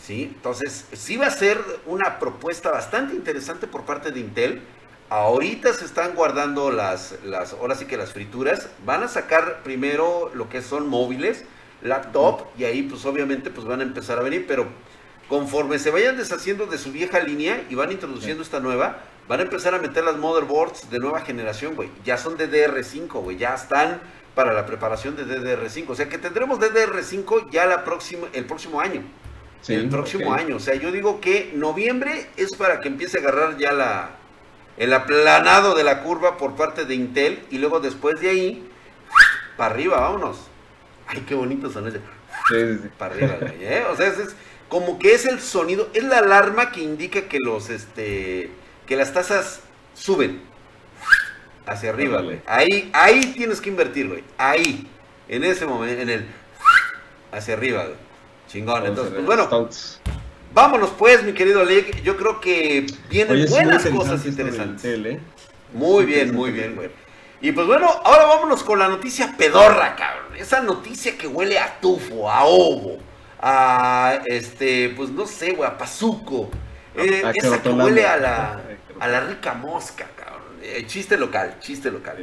¿Sí? 0.03 0.33
Entonces, 0.35 0.87
sí 0.93 1.17
va 1.17 1.27
a 1.27 1.31
ser 1.31 1.59
una 1.87 2.19
propuesta 2.19 2.71
bastante 2.71 3.15
interesante 3.15 3.67
por 3.67 3.85
parte 3.85 4.11
de 4.11 4.21
Intel. 4.21 4.63
Ahorita 5.09 5.73
se 5.73 5.85
están 5.85 6.15
guardando 6.15 6.71
las, 6.71 7.17
las, 7.25 7.53
ahora 7.53 7.75
sí 7.75 7.87
que 7.87 7.97
las 7.97 8.13
frituras. 8.13 8.69
Van 8.85 9.03
a 9.03 9.09
sacar 9.09 9.63
primero 9.63 10.31
lo 10.35 10.49
que 10.49 10.63
son 10.63 10.89
móviles, 10.89 11.45
laptop, 11.83 12.47
y 12.57 12.65
ahí 12.65 12.83
pues 12.83 13.05
obviamente 13.05 13.51
pues 13.51 13.67
van 13.67 13.81
a 13.81 13.83
empezar 13.83 14.19
a 14.19 14.23
venir, 14.23 14.47
pero 14.47 14.67
conforme 15.29 15.79
se 15.79 15.91
vayan 15.91 16.17
deshaciendo 16.17 16.67
de 16.67 16.79
su 16.79 16.93
vieja 16.93 17.21
línea 17.21 17.65
y 17.69 17.75
van 17.75 17.93
introduciendo 17.93 18.43
esta 18.43 18.61
nueva, 18.61 18.99
van 19.29 19.41
a 19.41 19.43
empezar 19.45 19.75
a 19.75 19.79
meter 19.79 20.05
las 20.05 20.17
motherboards 20.17 20.91
de 20.91 20.99
nueva 20.99 21.21
generación, 21.21 21.77
güey. 21.77 21.89
Ya 22.05 22.17
son 22.17 22.37
DDR5, 22.37 23.09
güey. 23.23 23.37
Ya 23.37 23.55
están 23.55 24.01
para 24.35 24.53
la 24.53 24.67
preparación 24.67 25.17
de 25.17 25.25
DDR5. 25.25 25.85
O 25.89 25.95
sea 25.95 26.09
que 26.09 26.19
tendremos 26.19 26.59
DDR5 26.59 27.51
ya 27.51 27.67
la 27.67 27.85
próxima, 27.85 28.29
el 28.33 28.45
próximo 28.45 28.81
año. 28.81 29.03
Sí, 29.63 29.75
el 29.75 29.89
próximo 29.89 30.33
año. 30.33 30.57
O 30.57 30.61
sea, 30.61 30.75
yo 30.75 30.91
digo 30.91 31.21
que 31.21 31.53
noviembre 31.55 32.27
es 32.37 32.55
para 32.57 32.81
que 32.81 32.89
empiece 32.89 33.19
a 33.19 33.21
agarrar 33.21 33.59
ya 33.59 33.73
la 33.73 34.11
el 34.77 34.95
aplanado 34.95 35.75
de 35.75 35.85
la 35.85 36.03
curva 36.03 36.39
por 36.39 36.57
parte 36.57 36.87
de 36.87 36.95
Intel 36.95 37.45
y 37.51 37.59
luego 37.59 37.81
después 37.81 38.19
de 38.21 38.31
ahí 38.31 38.71
para 39.59 39.75
arriba, 39.75 40.01
vámonos. 40.01 40.39
Ay, 41.07 41.23
qué 41.29 41.35
bonito 41.35 41.71
son 41.71 41.87
ese. 41.87 41.99
Sí, 42.49 42.55
sí, 42.55 42.79
sí. 42.83 42.89
Para 42.97 43.15
arriba, 43.15 43.37
güey, 43.41 43.63
¿eh? 43.63 43.85
O 43.91 43.97
sea, 43.97 44.07
es, 44.07 44.19
es 44.19 44.35
como 44.71 44.99
que 44.99 45.13
es 45.13 45.27
el 45.27 45.41
sonido, 45.41 45.91
es 45.93 46.05
la 46.05 46.19
alarma 46.19 46.73
que 46.73 46.81
indica 46.81 47.23
que 47.23 47.37
los 47.45 47.69
este 47.69 48.51
que 48.87 48.97
las 48.97 49.13
tasas 49.13 49.61
suben 49.93 50.41
hacia 51.67 51.91
arriba, 51.91 52.23
güey. 52.23 52.41
Ahí 52.47 52.89
ahí 52.95 53.35
tienes 53.37 53.61
que 53.61 53.69
invertir, 53.69 54.09
güey. 54.09 54.25
Ahí 54.39 54.89
en 55.29 55.45
ese 55.45 55.67
momento 55.67 56.01
en 56.01 56.09
el 56.09 56.27
hacia 57.33 57.53
arriba, 57.53 57.85
güey. 57.85 58.10
Chingón. 58.51 58.87
Entonces, 58.87 59.15
pues 59.15 59.27
bueno, 59.27 59.49
vámonos 60.53 60.91
pues, 60.99 61.23
mi 61.23 61.33
querido 61.33 61.65
Lick. 61.65 62.03
Yo 62.03 62.17
creo 62.17 62.41
que 62.41 62.87
vienen 63.09 63.35
Oye, 63.35 63.47
buenas 63.47 63.87
cosas 63.87 64.27
interesantes. 64.27 64.85
Intel, 64.85 65.07
¿eh? 65.07 65.21
Muy 65.73 66.05
bien, 66.05 66.35
muy 66.35 66.51
bien, 66.51 66.75
güey. 66.75 66.91
Y 67.41 67.53
pues 67.53 67.67
bueno, 67.67 67.89
ahora 68.05 68.27
vámonos 68.27 68.63
con 68.63 68.79
la 68.79 68.89
noticia 68.89 69.35
pedorra, 69.39 69.97
cabrón. 69.97 70.37
Esa 70.37 70.61
noticia 70.61 71.17
que 71.17 71.27
huele 71.27 71.59
a 71.59 71.81
tufo, 71.81 72.31
a 72.31 72.45
ovo, 72.45 72.99
a 73.41 74.21
este, 74.27 74.91
pues 74.91 75.11
no 75.11 75.27
sé, 75.27 75.53
güey, 75.53 75.69
a 75.69 75.79
pazuco. 75.79 76.51
Eh, 76.97 77.23
A 77.25 77.31
esa 77.31 77.63
que 77.63 77.69
huele 77.71 78.05
a 78.05 78.17
la, 78.17 78.61
a 78.99 79.09
la 79.09 79.21
rica 79.21 79.55
mosca, 79.55 80.07
cabrón. 80.17 80.59
Eh, 80.63 80.85
chiste 80.87 81.17
local, 81.17 81.57
chiste 81.61 81.91
local. 81.91 82.17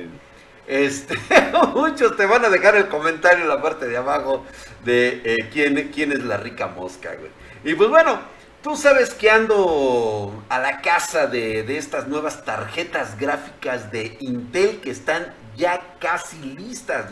Este, 0.67 1.17
muchos 1.73 2.17
te 2.17 2.25
van 2.25 2.43
a 2.43 2.49
dejar 2.49 2.75
el 2.75 2.89
comentario 2.89 3.43
en 3.43 3.49
la 3.49 3.61
parte 3.61 3.87
de 3.87 3.97
abajo 3.97 4.45
de 4.83 5.21
eh, 5.23 5.49
quién, 5.51 5.91
quién 5.93 6.11
es 6.11 6.23
la 6.23 6.37
rica 6.37 6.67
mosca, 6.67 7.15
güey. 7.15 7.31
Y 7.63 7.75
pues 7.75 7.89
bueno, 7.89 8.19
tú 8.61 8.75
sabes 8.75 9.13
que 9.13 9.31
ando 9.31 10.43
a 10.49 10.59
la 10.59 10.81
casa 10.81 11.27
de, 11.27 11.63
de 11.63 11.77
estas 11.77 12.07
nuevas 12.07 12.43
tarjetas 12.43 13.17
gráficas 13.17 13.91
de 13.91 14.17
Intel 14.19 14.81
que 14.81 14.91
están 14.91 15.33
ya 15.55 15.97
casi 15.99 16.37
listas. 16.37 17.05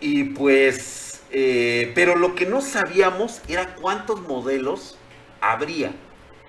Y 0.00 0.24
pues, 0.24 1.22
eh, 1.30 1.92
pero 1.94 2.16
lo 2.16 2.34
que 2.34 2.46
no 2.46 2.60
sabíamos 2.60 3.42
era 3.48 3.74
cuántos 3.74 4.20
modelos 4.22 4.96
habría 5.40 5.92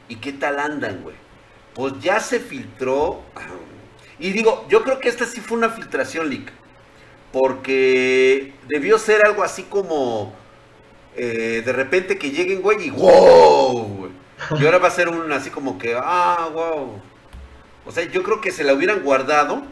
y 0.07 0.15
qué 0.17 0.33
tal 0.33 0.59
andan, 0.59 1.01
güey. 1.01 1.15
Pues 1.73 1.93
ya 1.99 2.19
se 2.19 2.39
filtró. 2.39 3.21
Y 4.19 4.31
digo, 4.31 4.65
yo 4.69 4.83
creo 4.83 4.99
que 4.99 5.09
esta 5.09 5.25
sí 5.25 5.41
fue 5.41 5.57
una 5.57 5.69
filtración, 5.69 6.29
Lick. 6.29 6.51
Porque 7.31 8.53
debió 8.67 8.97
ser 8.97 9.25
algo 9.25 9.43
así 9.43 9.63
como. 9.63 10.33
eh, 11.15 11.61
de 11.65 11.73
repente 11.73 12.17
que 12.17 12.31
lleguen, 12.31 12.61
güey, 12.61 12.87
y 12.87 12.89
wow. 12.91 14.09
Y 14.59 14.65
ahora 14.65 14.77
va 14.79 14.87
a 14.87 14.91
ser 14.91 15.09
un 15.09 15.31
así 15.31 15.49
como 15.49 15.77
que, 15.77 15.95
ah, 15.97 16.49
wow. 16.53 17.01
O 17.85 17.91
sea, 17.91 18.03
yo 18.05 18.23
creo 18.23 18.41
que 18.41 18.51
se 18.51 18.63
la 18.63 18.73
hubieran 18.73 19.03
guardado. 19.03 19.63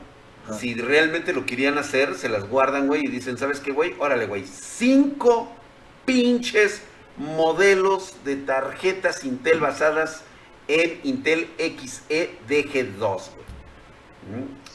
Ajá. 0.46 0.54
Si 0.54 0.76
realmente 0.76 1.34
lo 1.34 1.46
querían 1.46 1.78
hacer, 1.78 2.16
se 2.16 2.30
las 2.30 2.48
guardan, 2.50 2.88
güey, 2.88 3.06
y 3.06 3.08
dicen, 3.10 3.38
¿sabes 3.38 3.60
qué, 3.60 3.72
güey? 3.72 3.96
Órale, 4.00 4.28
güey. 4.28 4.46
Cinco 4.48 5.52
pinches 6.06 6.84
modelos 7.18 8.16
de 8.24 8.38
tarjetas 8.38 9.24
Intel 9.26 9.60
basadas 9.60 10.24
en 10.68 11.00
Intel 11.04 11.50
XE 11.58 12.40
DG2, 12.48 12.98
güey. 13.00 13.48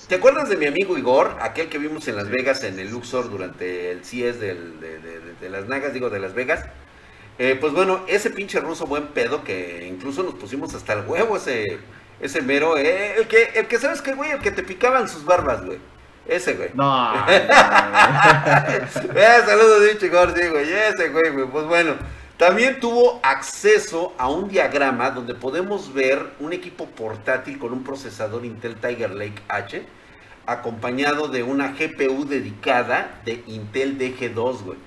¿Te 0.09 0.17
acuerdas 0.17 0.49
de 0.49 0.57
mi 0.57 0.67
amigo 0.67 0.97
Igor? 0.99 1.37
Aquel 1.41 1.69
que 1.69 1.79
vimos 1.79 2.07
en 2.09 2.17
Las 2.17 2.29
Vegas 2.29 2.63
en 2.65 2.79
el 2.79 2.91
Luxor 2.91 3.31
durante 3.31 3.91
el 3.91 4.03
del- 4.41 4.81
de, 4.81 4.99
de- 4.99 5.21
de- 5.21 5.35
de 5.41 5.51
Las 5.51 5.67
Nagas, 5.69 5.93
digo, 5.95 6.11
de 6.11 6.19
Las 6.21 6.35
Vegas. 6.35 6.65
Eh, 7.39 7.57
pues 7.61 7.73
bueno, 7.73 8.05
ese 8.09 8.31
pinche 8.31 8.61
ruso 8.61 8.87
buen 8.87 9.09
pedo 9.09 9.43
que 9.43 9.87
incluso 9.89 10.23
nos 10.23 10.35
pusimos 10.35 10.75
hasta 10.75 10.93
el 10.93 11.07
huevo 11.07 11.37
ese, 11.39 11.79
ese 12.21 12.43
mero, 12.43 12.77
eh, 12.77 13.15
el 13.17 13.27
que, 13.27 13.51
el 13.55 13.67
que 13.67 13.79
sabes 13.79 14.03
que, 14.03 14.13
güey, 14.15 14.31
el 14.33 14.41
que 14.41 14.51
te 14.51 14.63
picaban 14.63 15.09
sus 15.09 15.25
barbas, 15.25 15.65
güey. 15.65 15.79
Ese, 16.27 16.55
güey. 16.55 16.71
No. 16.75 17.15
no. 17.15 17.27
Eh, 19.15 19.39
saludos, 19.47 19.83
dicho 19.93 20.07
Igor, 20.07 20.35
sí, 20.37 20.47
güey. 20.49 20.71
Ese, 20.73 21.09
güey, 21.09 21.31
güey. 21.33 21.47
Pues 21.47 21.65
bueno, 21.67 21.95
también 22.39 22.81
tuvo 22.81 23.21
acceso 23.23 24.15
a 24.19 24.29
un 24.29 24.49
diagrama 24.49 25.11
donde 25.11 25.35
podemos 25.35 25.93
ver 25.93 26.33
un 26.41 26.53
equipo 26.53 26.87
portátil 26.87 27.59
con 27.59 27.73
un 27.73 27.85
procesador 27.85 28.45
Intel 28.45 28.77
Tiger 28.77 29.11
Lake 29.11 29.43
H, 29.49 29.83
acompañado 30.47 31.29
de 31.29 31.43
una 31.43 31.73
GPU 31.73 32.25
dedicada 32.25 33.21
de 33.25 33.45
Intel 33.47 33.99
DG2, 33.99 34.63
güey. 34.63 34.79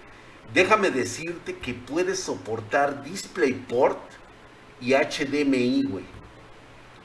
déjame 0.54 0.92
decirte 0.92 1.56
que 1.56 1.74
puede 1.74 2.16
soportar 2.16 3.04
DisplayPort 3.04 4.00
y 4.82 4.94
HDMI, 4.94 5.84
güey. 5.84 6.06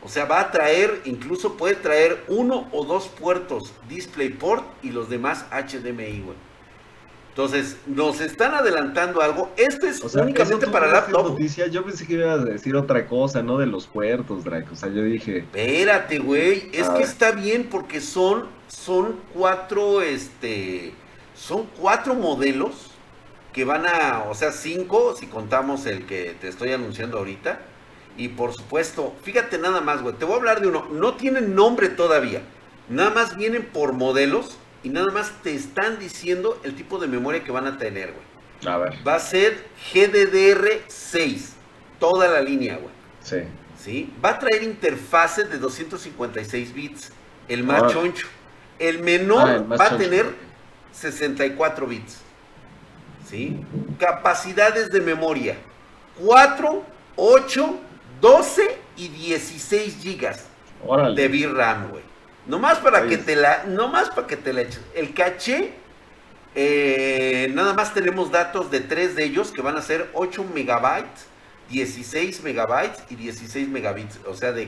O 0.03 0.09
sea, 0.09 0.25
va 0.25 0.41
a 0.41 0.51
traer, 0.51 1.03
incluso 1.05 1.57
puede 1.57 1.77
traer 1.77 2.25
uno 2.27 2.69
o 2.73 2.85
dos 2.85 3.09
puertos 3.09 3.73
DisplayPort 3.89 4.65
y 4.83 4.91
los 4.91 5.11
demás 5.11 5.45
HDMI, 5.51 6.21
güey. 6.21 6.37
Entonces, 7.31 7.77
nos 7.87 8.21
están 8.21 8.55
adelantando 8.55 9.23
algo. 9.23 9.53
Esto 9.57 9.87
es 9.87 10.03
únicamente 10.15 10.67
para 10.67 10.89
laptop. 10.89 11.31
Noticia? 11.31 11.69
Yo 11.69 11.85
pensé 11.85 12.05
que 12.07 12.15
ibas 12.15 12.41
a 12.41 12.45
decir 12.45 12.75
otra 12.75 13.07
cosa, 13.07 13.41
no 13.43 13.57
de 13.59 13.67
los 13.67 13.87
puertos, 13.87 14.43
Draco. 14.43 14.73
O 14.73 14.77
sea, 14.77 14.89
yo 14.89 15.05
dije. 15.05 15.39
Espérate, 15.39 16.19
güey. 16.19 16.69
Es 16.73 16.89
que 16.89 17.03
está 17.03 17.31
bien 17.31 17.69
porque 17.71 18.01
son, 18.01 18.47
son 18.67 19.17
cuatro, 19.33 20.03
este. 20.03 20.93
Son 21.35 21.67
cuatro 21.79 22.15
modelos 22.15 22.91
que 23.53 23.65
van 23.65 23.87
a. 23.87 24.25
O 24.29 24.35
sea, 24.35 24.51
cinco, 24.51 25.15
si 25.17 25.27
contamos 25.27 25.87
el 25.87 26.07
que 26.07 26.37
te 26.41 26.49
estoy 26.49 26.73
anunciando 26.73 27.19
ahorita. 27.19 27.61
Y 28.17 28.29
por 28.29 28.53
supuesto, 28.53 29.15
fíjate 29.23 29.57
nada 29.57 29.81
más, 29.81 30.03
güey. 30.03 30.17
Te 30.17 30.25
voy 30.25 30.35
a 30.35 30.39
hablar 30.39 30.61
de 30.61 30.67
uno. 30.67 30.89
No 30.91 31.15
tienen 31.15 31.55
nombre 31.55 31.89
todavía. 31.89 32.43
Nada 32.89 33.11
más 33.11 33.37
vienen 33.37 33.65
por 33.73 33.93
modelos 33.93 34.59
y 34.83 34.89
nada 34.89 35.11
más 35.13 35.31
te 35.43 35.55
están 35.55 35.99
diciendo 35.99 36.61
el 36.65 36.75
tipo 36.75 36.99
de 36.99 37.07
memoria 37.07 37.45
que 37.45 37.53
van 37.53 37.67
a 37.67 37.79
tener, 37.79 38.13
güey. 38.13 38.73
A 38.73 38.79
ver. 38.79 38.95
Va 39.07 39.17
a 39.17 39.21
ser 39.21 39.67
GDDR6, 39.93 41.51
toda 41.99 42.29
la 42.29 42.41
línea, 42.41 42.77
güey. 42.77 42.93
Sí. 43.23 43.39
¿Sí? 43.79 44.13
Va 44.23 44.31
a 44.31 44.39
traer 44.39 44.63
interfaces 44.63 45.51
de 45.51 45.59
256 45.59 46.75
bits, 46.75 47.13
el 47.49 47.65
más 47.65 47.93
choncho. 47.93 48.27
El 48.79 49.01
menor 49.01 49.49
ah, 49.49 49.77
va 49.77 49.87
a 49.87 49.97
tener 49.97 50.27
64 50.93 51.87
bits. 51.87 52.21
¿Sí? 53.29 53.59
Capacidades 53.99 54.91
de 54.91 55.01
memoria: 55.01 55.57
4, 56.23 56.83
8, 57.17 57.79
12 58.21 58.77
y 58.97 59.09
16 59.09 59.97
gigas 60.03 60.47
de 61.15 61.29
VRAM, 61.29 61.91
güey. 61.91 62.10
Nomás 62.51 62.79
para 62.79 63.07
que 63.07 63.17
te 63.17 63.37
la, 63.37 63.63
nomás 63.65 64.11
para 64.11 64.27
que 64.27 64.37
te 64.37 64.53
la 64.53 64.63
eches. 64.63 64.81
El 64.97 65.15
caché, 65.15 65.73
eh, 66.57 67.49
nada 67.55 67.75
más 67.75 67.95
tenemos 67.95 68.33
datos 68.33 68.73
de 68.73 68.81
tres 68.81 69.15
de 69.15 69.23
ellos 69.23 69.53
que 69.53 69.63
van 69.63 69.77
a 69.77 69.83
ser 69.83 70.11
8 70.15 70.45
megabytes, 70.53 71.27
16 71.71 72.43
megabytes 72.43 73.05
y 73.09 73.15
16 73.15 73.69
megabits, 73.69 74.19
o 74.27 74.35
sea, 74.35 74.51
de, 74.51 74.67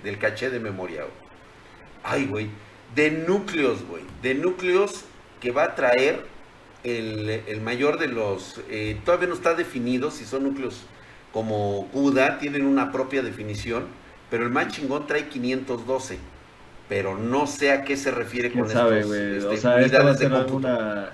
del 0.00 0.18
caché 0.18 0.48
de 0.48 0.60
memoria. 0.60 1.06
Ay, 2.04 2.26
güey. 2.26 2.48
De 2.94 3.10
núcleos, 3.10 3.84
güey. 3.84 4.04
De 4.22 4.36
núcleos 4.36 5.06
que 5.40 5.50
va 5.50 5.64
a 5.64 5.74
traer 5.74 6.24
el, 6.84 7.60
mayor 7.62 7.98
de 7.98 8.06
los... 8.06 8.60
Eh, 8.70 9.00
todavía 9.04 9.26
no 9.26 9.34
está 9.34 9.54
definido 9.54 10.12
si 10.12 10.24
son 10.24 10.44
núcleos 10.44 10.82
como 11.32 11.88
CUDA, 11.92 12.38
tienen 12.38 12.64
una 12.64 12.92
propia 12.92 13.22
definición, 13.22 13.88
pero 14.30 14.44
el 14.44 14.50
más 14.50 14.68
chingón 14.68 15.08
trae 15.08 15.28
512 15.28 16.33
pero 16.88 17.16
no 17.16 17.46
sé 17.46 17.72
a 17.72 17.84
qué 17.84 17.96
se 17.96 18.10
refiere 18.10 18.52
con 18.52 18.68
sabe, 18.68 19.00
estos, 19.00 19.16
este, 19.16 19.46
o 19.46 19.56
sea, 19.56 19.80
esta 19.80 20.02
va 20.02 20.10
a 20.10 20.16
ser 20.16 20.32
alguna, 20.32 21.10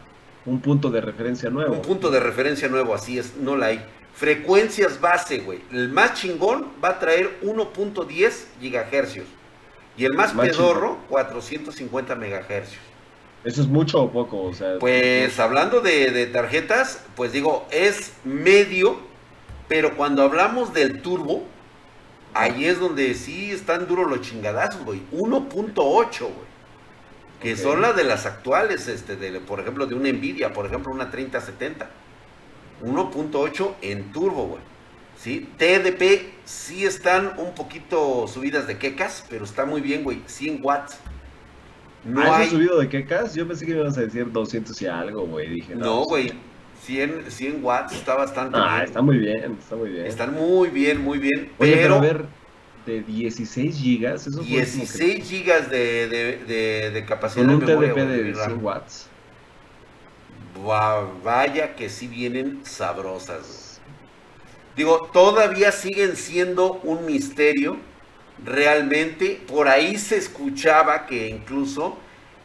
un 0.47 0.61
punto 0.61 0.91
de 0.91 1.01
referencia 1.01 1.51
nuevo. 1.51 1.75
Un 1.75 1.83
punto 1.83 2.11
de 2.11 2.21
referencia 2.21 2.69
nuevo, 2.69 2.95
así 2.95 3.19
es, 3.19 3.37
no 3.37 3.57
la 3.57 3.67
hay. 3.67 3.85
Frecuencias 4.15 5.01
base, 5.01 5.39
güey. 5.39 5.61
El 5.71 5.91
más 5.91 6.15
chingón 6.15 6.69
va 6.83 6.91
a 6.91 6.99
traer 6.99 7.39
1.10 7.43 8.33
gigahercios. 8.61 9.27
Y 9.97 10.05
el 10.05 10.15
más, 10.15 10.33
pedorro, 10.33 10.99
450 11.09 12.15
megahercios. 12.17 12.81
¿Eso 13.45 13.63
es 13.63 13.69
mucho 13.69 14.03
o 14.03 14.11
poco? 14.11 14.43
O 14.43 14.53
sea, 14.53 14.79
pues 14.79 15.39
hablando 15.39 15.81
de, 15.81 16.11
de 16.11 16.27
tarjetas, 16.27 17.05
pues 17.17 17.33
digo, 17.33 17.67
es 17.71 18.13
medio, 18.25 18.99
pero 19.69 19.97
cuando 19.97 20.23
hablamos 20.23 20.75
del 20.75 21.01
turbo, 21.01 21.45
Ahí 22.35 22.64
es 22.66 22.79
donde 22.79 23.14
sí 23.14 23.51
están 23.51 23.87
duros 23.87 24.09
los 24.09 24.21
chingadazos, 24.21 24.85
güey. 24.85 25.03
1.8, 25.12 26.21
güey. 26.21 26.51
Que 27.40 27.57
son 27.57 27.81
las 27.81 27.97
de 27.97 28.05
las 28.05 28.27
actuales, 28.27 28.87
este, 28.87 29.16
de, 29.16 29.40
por 29.40 29.61
ejemplo, 29.61 29.87
de 29.87 29.95
una 29.95 30.12
Nvidia, 30.12 30.53
por 30.53 30.66
ejemplo, 30.66 30.93
una 30.93 31.11
3070. 31.11 31.88
1.8 32.83 33.75
en 33.83 34.12
turbo, 34.12 34.47
güey. 34.47 34.62
¿Sí? 35.16 35.49
TDP 35.59 36.33
sí 36.45 36.85
están 36.85 37.35
un 37.38 37.55
poquito 37.55 38.27
subidas 38.27 38.66
de 38.66 38.79
quecas, 38.79 39.25
pero 39.29 39.45
está 39.45 39.66
muy 39.66 39.81
bien, 39.81 40.03
güey. 40.05 40.23
100 40.27 40.61
watts. 40.62 40.99
No 42.05 42.23
¿Ah, 42.23 42.38
hay... 42.38 42.49
subido 42.49 42.79
de 42.79 42.88
quecas? 42.88 43.35
Yo 43.35 43.47
pensé 43.47 43.66
que 43.66 43.73
ibas 43.73 43.99
a 43.99 44.03
decir 44.03 44.31
200 44.31 44.81
y 44.81 44.87
algo, 44.87 45.27
güey. 45.27 45.49
Dije, 45.49 45.75
no, 45.75 46.05
güey. 46.05 46.33
100, 46.83 47.31
100 47.31 47.64
watts 47.64 47.93
está 47.93 48.14
bastante 48.14 48.57
ah, 48.59 48.77
bien. 48.77 48.85
está 48.87 49.03
muy 49.03 49.19
bien, 49.19 49.57
está 49.61 49.77
muy 49.77 49.90
bien. 49.90 50.07
Están 50.07 50.35
muy 50.35 50.69
bien, 50.71 51.01
muy 51.03 51.19
bien. 51.19 51.51
pero, 51.59 51.97
a 51.97 52.01
ver, 52.01 52.25
de 52.87 53.03
16 53.03 53.77
gigas, 53.77 54.27
eso 54.27 54.40
16 54.40 55.25
gigas 55.25 55.71
de, 55.71 56.09
de, 56.47 56.90
de, 56.90 57.05
capacidad 57.05 57.45
Con 57.45 57.55
un 57.57 57.61
TDP 57.61 57.97
de 57.97 58.35
100 58.35 58.64
watts. 58.64 59.09
vaya 61.23 61.75
que 61.75 61.88
sí 61.88 62.07
vienen 62.07 62.61
sabrosas. 62.64 63.81
Digo, 64.77 65.11
todavía 65.12 65.73
siguen 65.73 66.16
siendo 66.16 66.75
un 66.85 67.05
misterio. 67.05 67.77
Realmente, 68.43 69.43
por 69.47 69.69
ahí 69.69 69.99
se 69.99 70.16
escuchaba 70.16 71.05
que 71.05 71.29
incluso 71.29 71.99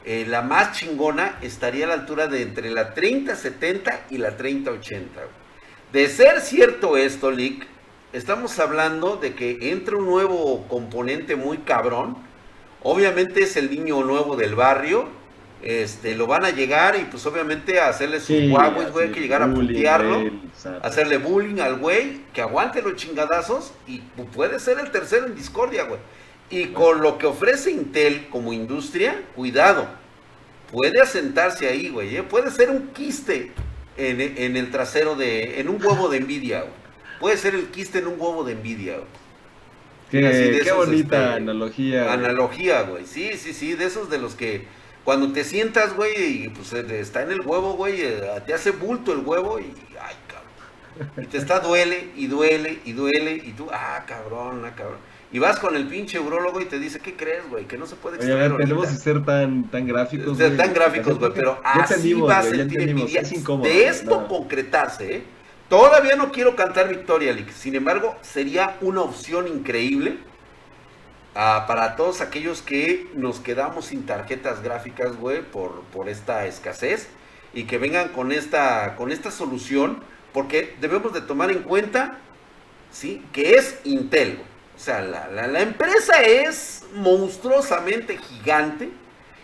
eh, 0.05 0.23
la 0.27 0.43
más 0.43 0.77
chingona 0.77 1.39
estaría 1.41 1.85
a 1.85 1.87
la 1.87 1.95
altura 1.95 2.27
de 2.27 2.43
entre 2.43 2.69
la 2.69 2.93
3070 2.93 4.05
y 4.11 4.19
la 4.19 4.37
3080. 4.37 5.21
De 5.91 6.07
ser 6.09 6.41
cierto 6.41 6.95
esto, 6.95 7.31
Lick, 7.31 7.65
estamos 8.13 8.59
hablando 8.59 9.17
de 9.17 9.33
que 9.33 9.71
entra 9.71 9.97
un 9.97 10.05
nuevo 10.05 10.67
componente 10.67 11.35
muy 11.35 11.57
cabrón. 11.59 12.17
Obviamente 12.83 13.41
es 13.41 13.57
el 13.57 13.71
niño 13.71 14.03
nuevo 14.03 14.35
del 14.35 14.53
barrio. 14.53 15.07
Este, 15.63 16.13
lo 16.13 16.27
van 16.27 16.45
a 16.45 16.51
llegar 16.51 16.95
y 16.95 17.05
pues 17.05 17.25
obviamente 17.25 17.79
a 17.79 17.87
hacerle 17.87 18.19
sus 18.19 18.27
sí, 18.27 18.53
güey, 18.91 19.11
que 19.11 19.19
llegar 19.19 19.41
a 19.41 19.51
putearlo, 19.51 20.29
hacerle 20.83 21.17
bullying 21.17 21.59
al 21.59 21.77
güey, 21.77 22.21
que 22.31 22.41
aguante 22.41 22.83
los 22.83 22.95
chingadazos 22.97 23.73
y 23.87 23.99
puede 24.35 24.59
ser 24.59 24.77
el 24.77 24.91
tercero 24.91 25.25
en 25.25 25.33
discordia, 25.33 25.85
güey. 25.85 25.99
Y 26.49 26.67
con 26.67 27.01
lo 27.01 27.17
que 27.17 27.25
ofrece 27.25 27.71
Intel 27.71 28.27
como 28.29 28.53
industria, 28.53 29.23
cuidado, 29.35 29.87
puede 30.71 31.01
asentarse 31.01 31.67
ahí, 31.67 31.89
güey. 31.89 32.17
¿eh? 32.17 32.23
Puede 32.23 32.51
ser 32.51 32.69
un 32.69 32.89
quiste 32.89 33.51
en, 33.97 34.57
el 34.57 34.71
trasero 34.71 35.15
de, 35.15 35.59
en 35.59 35.69
un 35.69 35.83
huevo 35.83 36.09
de 36.09 36.17
envidia, 36.17 36.61
güey. 36.61 36.73
Puede 37.19 37.37
ser 37.37 37.55
el 37.55 37.67
quiste 37.67 37.99
en 37.99 38.07
un 38.07 38.19
huevo 38.19 38.43
de 38.43 38.53
envidia, 38.53 38.97
güey. 38.97 39.07
Qué, 40.11 40.71
bonita 40.71 41.23
este, 41.23 41.35
analogía. 41.35 42.13
Analogía, 42.13 42.81
güey. 42.83 43.05
Sí, 43.05 43.31
sí, 43.37 43.53
sí, 43.53 43.73
de 43.73 43.85
esos 43.85 44.09
de 44.09 44.19
los 44.19 44.35
que 44.35 44.65
cuando 45.03 45.31
te 45.31 45.43
sientas, 45.43 45.95
güey, 45.95 46.45
y 46.45 46.49
pues 46.49 46.73
eh, 46.73 46.99
está 46.99 47.21
en 47.21 47.31
el 47.31 47.41
huevo, 47.41 47.73
güey, 47.73 48.01
eh, 48.01 48.21
te 48.45 48.53
hace 48.53 48.71
bulto 48.71 49.13
el 49.13 49.19
huevo 49.19 49.59
y, 49.59 49.73
ay, 50.01 50.15
cabrón. 50.27 51.23
Y 51.23 51.27
te 51.27 51.37
está 51.37 51.59
duele 51.59 52.09
y 52.15 52.27
duele 52.27 52.79
y 52.85 52.93
duele 52.93 53.33
y 53.33 53.51
tú, 53.51 53.67
ah, 53.71 54.03
cabrón, 54.07 54.63
ah, 54.65 54.73
cabrón. 54.75 54.97
Y 55.35 55.39
vas 55.39 55.59
con 55.59 55.75
el 55.75 55.85
pinche 55.85 56.17
urologo 56.17 56.61
y 56.61 56.65
te 56.65 56.79
dice, 56.79 57.01
¿qué 57.01 57.17
crees, 57.17 57.49
güey? 57.49 57.65
Que 57.65 57.77
no 57.77 57.85
se 57.85 57.97
puede 57.97 58.15
extraer 58.15 58.53
Oye, 58.53 58.63
tenemos 58.63 58.87
que 58.87 58.95
ser 58.95 59.25
tan, 59.25 59.65
tan 59.65 59.85
gráficos, 59.85 60.37
güey. 60.37 60.55
Tan 60.55 60.73
gráficos, 60.73 61.19
güey, 61.19 61.33
pero 61.35 61.59
así 61.61 62.13
va 62.13 62.37
a 62.37 62.43
sentir 62.43 62.79
envidia. 62.87 63.21
De 63.21 63.85
esto 63.85 64.29
concretarse, 64.29 65.15
¿eh? 65.17 65.23
Todavía 65.67 66.15
no 66.15 66.31
quiero 66.31 66.55
cantar 66.55 66.87
Victoria 66.87 67.33
League. 67.33 67.51
Sin 67.51 67.75
embargo, 67.75 68.15
sería 68.21 68.77
una 68.79 69.01
opción 69.01 69.49
increíble 69.49 70.19
ah, 71.35 71.65
para 71.67 71.97
todos 71.97 72.21
aquellos 72.21 72.61
que 72.61 73.11
nos 73.13 73.41
quedamos 73.41 73.87
sin 73.87 74.05
tarjetas 74.05 74.63
gráficas, 74.63 75.17
güey, 75.17 75.41
por, 75.41 75.81
por 75.91 76.07
esta 76.07 76.45
escasez. 76.45 77.09
Y 77.53 77.65
que 77.65 77.77
vengan 77.77 78.07
con 78.07 78.31
esta, 78.31 78.95
con 78.95 79.11
esta 79.11 79.31
solución. 79.31 79.99
Porque 80.31 80.77
debemos 80.79 81.11
de 81.11 81.19
tomar 81.19 81.51
en 81.51 81.63
cuenta, 81.63 82.19
¿sí? 82.89 83.21
Que 83.33 83.55
es 83.55 83.81
Intel, 83.83 84.37
güey. 84.37 84.54
O 84.75 84.79
sea, 84.79 85.01
la, 85.01 85.61
empresa 85.61 86.21
es 86.21 86.83
monstruosamente 86.93 88.17
gigante 88.17 88.89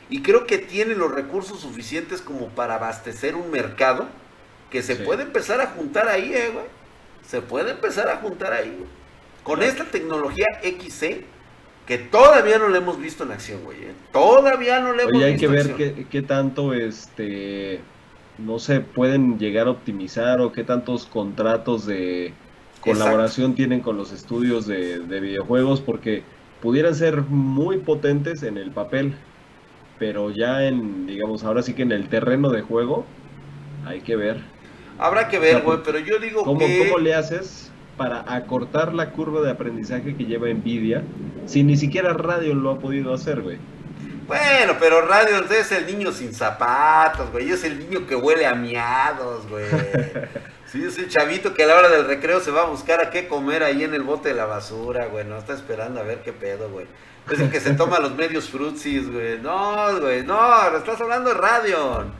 y 0.09 0.21
creo 0.21 0.45
que 0.45 0.57
tiene 0.57 0.93
los 0.93 1.11
recursos 1.11 1.61
suficientes 1.61 2.21
como 2.21 2.49
para 2.49 2.75
abastecer 2.75 3.35
un 3.35 3.49
mercado 3.49 4.07
que 4.69 4.81
se 4.81 4.97
puede 4.97 5.23
empezar 5.23 5.61
a 5.61 5.67
juntar 5.67 6.09
ahí, 6.09 6.33
eh, 6.33 6.49
güey. 6.53 6.65
Se 7.25 7.41
puede 7.41 7.71
empezar 7.71 8.09
a 8.09 8.17
juntar 8.17 8.51
ahí, 8.51 8.75
güey. 8.77 8.89
Con 9.43 9.63
esta 9.63 9.85
tecnología 9.85 10.47
XC, 10.63 11.23
que 11.85 11.97
todavía 11.97 12.57
no 12.57 12.67
la 12.67 12.77
hemos 12.77 12.99
visto 12.99 13.23
en 13.23 13.31
acción, 13.31 13.63
güey. 13.63 13.83
Eh. 13.83 13.93
Todavía 14.11 14.81
no 14.81 14.93
la 14.93 15.03
hemos 15.03 15.15
Oye, 15.15 15.25
hay 15.25 15.37
que 15.37 15.47
ver 15.47 15.75
qué, 15.75 16.07
qué, 16.09 16.21
tanto, 16.21 16.73
este, 16.73 17.79
no 18.37 18.59
se 18.59 18.81
pueden 18.81 19.39
llegar 19.39 19.67
a 19.67 19.71
optimizar 19.71 20.41
o 20.41 20.51
qué 20.51 20.63
tantos 20.63 21.05
contratos 21.05 21.85
de 21.85 22.33
colaboración 22.81 23.55
tienen 23.55 23.81
con 23.81 23.97
los 23.97 24.11
estudios 24.11 24.67
de, 24.67 24.99
videojuegos 24.99 25.81
porque 25.81 26.23
pudieran 26.61 26.95
ser 26.95 27.21
muy 27.21 27.77
potentes 27.77 28.43
en 28.43 28.57
el 28.57 28.71
papel, 28.71 29.13
pero 29.99 30.31
ya 30.31 30.67
en, 30.67 31.07
digamos, 31.07 31.43
ahora 31.43 31.61
sí 31.63 31.73
que 31.73 31.83
en 31.83 31.91
el 31.91 32.09
terreno 32.09 32.49
de 32.49 32.61
juego, 32.61 33.05
Hay 33.85 34.01
que 34.01 34.15
ver. 34.15 34.37
Habrá 34.99 35.27
que 35.27 35.39
ver, 35.39 35.63
güey, 35.63 35.79
pero 35.83 35.97
yo 35.97 36.19
digo 36.19 36.43
¿Cómo, 36.43 36.59
que... 36.59 36.85
¿Cómo 36.85 36.99
le 36.99 37.15
haces 37.15 37.71
para 37.97 38.23
acortar 38.33 38.93
la 38.93 39.11
curva 39.11 39.41
de 39.41 39.49
aprendizaje 39.49 40.15
que 40.15 40.25
lleva 40.25 40.47
Nvidia 40.49 41.03
si 41.45 41.63
ni 41.63 41.77
siquiera 41.77 42.13
Radeon 42.13 42.61
lo 42.61 42.71
ha 42.71 42.79
podido 42.79 43.13
hacer, 43.13 43.41
güey? 43.41 43.57
Bueno, 44.31 44.77
pero 44.79 45.01
Radio 45.01 45.43
es 45.49 45.73
el 45.73 45.85
niño 45.85 46.13
sin 46.13 46.33
zapatos, 46.33 47.29
güey. 47.31 47.51
Es 47.51 47.65
el 47.65 47.77
niño 47.77 48.07
que 48.07 48.15
huele 48.15 48.45
a 48.45 48.55
miados, 48.55 49.45
güey. 49.49 49.65
Sí, 50.67 50.81
es 50.85 50.97
el 50.99 51.09
chavito 51.09 51.53
que 51.53 51.65
a 51.65 51.67
la 51.67 51.75
hora 51.75 51.89
del 51.89 52.05
recreo 52.05 52.39
se 52.39 52.49
va 52.49 52.61
a 52.61 52.65
buscar 52.67 53.01
a 53.01 53.09
qué 53.09 53.27
comer 53.27 53.61
ahí 53.61 53.83
en 53.83 53.93
el 53.93 54.03
bote 54.03 54.29
de 54.29 54.35
la 54.35 54.45
basura, 54.45 55.07
güey. 55.07 55.25
No 55.25 55.37
está 55.37 55.53
esperando 55.53 55.99
a 55.99 56.03
ver 56.03 56.21
qué 56.23 56.31
pedo, 56.31 56.69
güey. 56.69 56.85
Es 57.29 57.41
el 57.41 57.51
que 57.51 57.59
se 57.59 57.73
toma 57.73 57.99
los 57.99 58.15
medios 58.15 58.49
frutsis, 58.49 59.11
güey. 59.11 59.37
No, 59.39 59.99
güey, 59.99 60.23
no, 60.23 60.77
estás 60.77 61.01
hablando 61.01 61.31
de 61.31 61.35
Radion. 61.35 62.13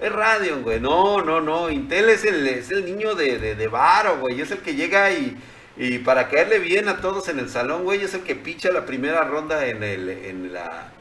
Es 0.00 0.10
Radion, 0.10 0.62
güey. 0.62 0.80
No, 0.80 1.20
no, 1.20 1.42
no. 1.42 1.68
Intel 1.68 2.08
es 2.08 2.24
el, 2.24 2.46
es 2.48 2.70
el 2.70 2.86
niño 2.86 3.14
de, 3.14 3.38
de, 3.38 3.54
de 3.56 3.68
varo, 3.68 4.20
güey. 4.20 4.40
Es 4.40 4.50
el 4.52 4.60
que 4.60 4.74
llega 4.74 5.10
y, 5.10 5.36
y 5.76 5.98
para 5.98 6.28
caerle 6.28 6.60
bien 6.60 6.88
a 6.88 7.02
todos 7.02 7.28
en 7.28 7.38
el 7.38 7.50
salón, 7.50 7.84
güey, 7.84 8.02
es 8.02 8.14
el 8.14 8.22
que 8.22 8.34
picha 8.36 8.70
la 8.72 8.86
primera 8.86 9.24
ronda 9.24 9.66
en, 9.66 9.82
el, 9.82 10.08
en 10.08 10.52
la 10.54 10.94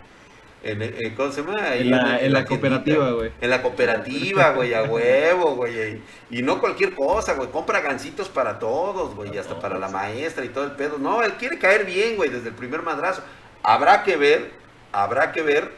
en, 0.63 0.82
en, 0.82 1.15
¿Cómo 1.15 1.32
se 1.32 1.41
llama? 1.41 1.76
en 1.76 1.91
la, 1.91 2.20
en 2.20 2.34
la 2.34 2.46
cooperativa, 2.46 3.12
güey. 3.12 3.32
En 3.39 3.50
la 3.50 3.62
cooperativa, 3.62 4.52
güey, 4.52 4.74
a 4.74 4.84
huevo, 4.84 5.56
güey. 5.56 6.02
Y, 6.30 6.41
no 6.41 6.60
cualquier 6.60 6.93
cosa, 6.93 7.34
güey. 7.34 7.50
Compra 7.50 7.80
gancitos 7.82 8.28
para 8.28 8.60
todos, 8.60 9.15
güey. 9.15 9.34
Y 9.34 9.38
hasta 9.38 9.60
para 9.60 9.78
la 9.78 9.88
maestra 9.88 10.43
y 10.43 10.50
todo 10.50 10.65
el 10.65 10.72
pedo. 10.72 10.98
No, 10.98 11.22
él 11.24 11.34
quiere 11.34 11.60
caer 11.60 11.86
bien, 11.86 12.15
güey, 12.15 12.30
desde 12.30 12.50
el 12.50 12.56
primer 12.56 12.82
madrazo. 12.82 13.22
Habrá 13.63 14.04
que 14.04 14.17
ver, 14.17 14.52
habrá 14.91 15.32
que 15.32 15.41
ver 15.41 15.72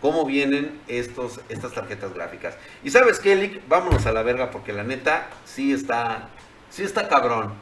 cómo 0.00 0.24
vienen 0.24 0.80
estos, 0.88 1.40
estas 1.48 1.72
tarjetas 1.72 2.14
gráficas. 2.14 2.56
Y 2.82 2.90
sabes 2.90 3.18
qué, 3.18 3.34
Lick, 3.34 3.68
vámonos 3.68 4.06
a 4.06 4.12
la 4.12 4.22
verga, 4.22 4.50
porque 4.50 4.72
la 4.72 4.84
neta 4.84 5.28
sí 5.44 5.72
está, 5.72 6.28
sí 6.70 6.84
está 6.84 7.08
cabrón. 7.08 7.54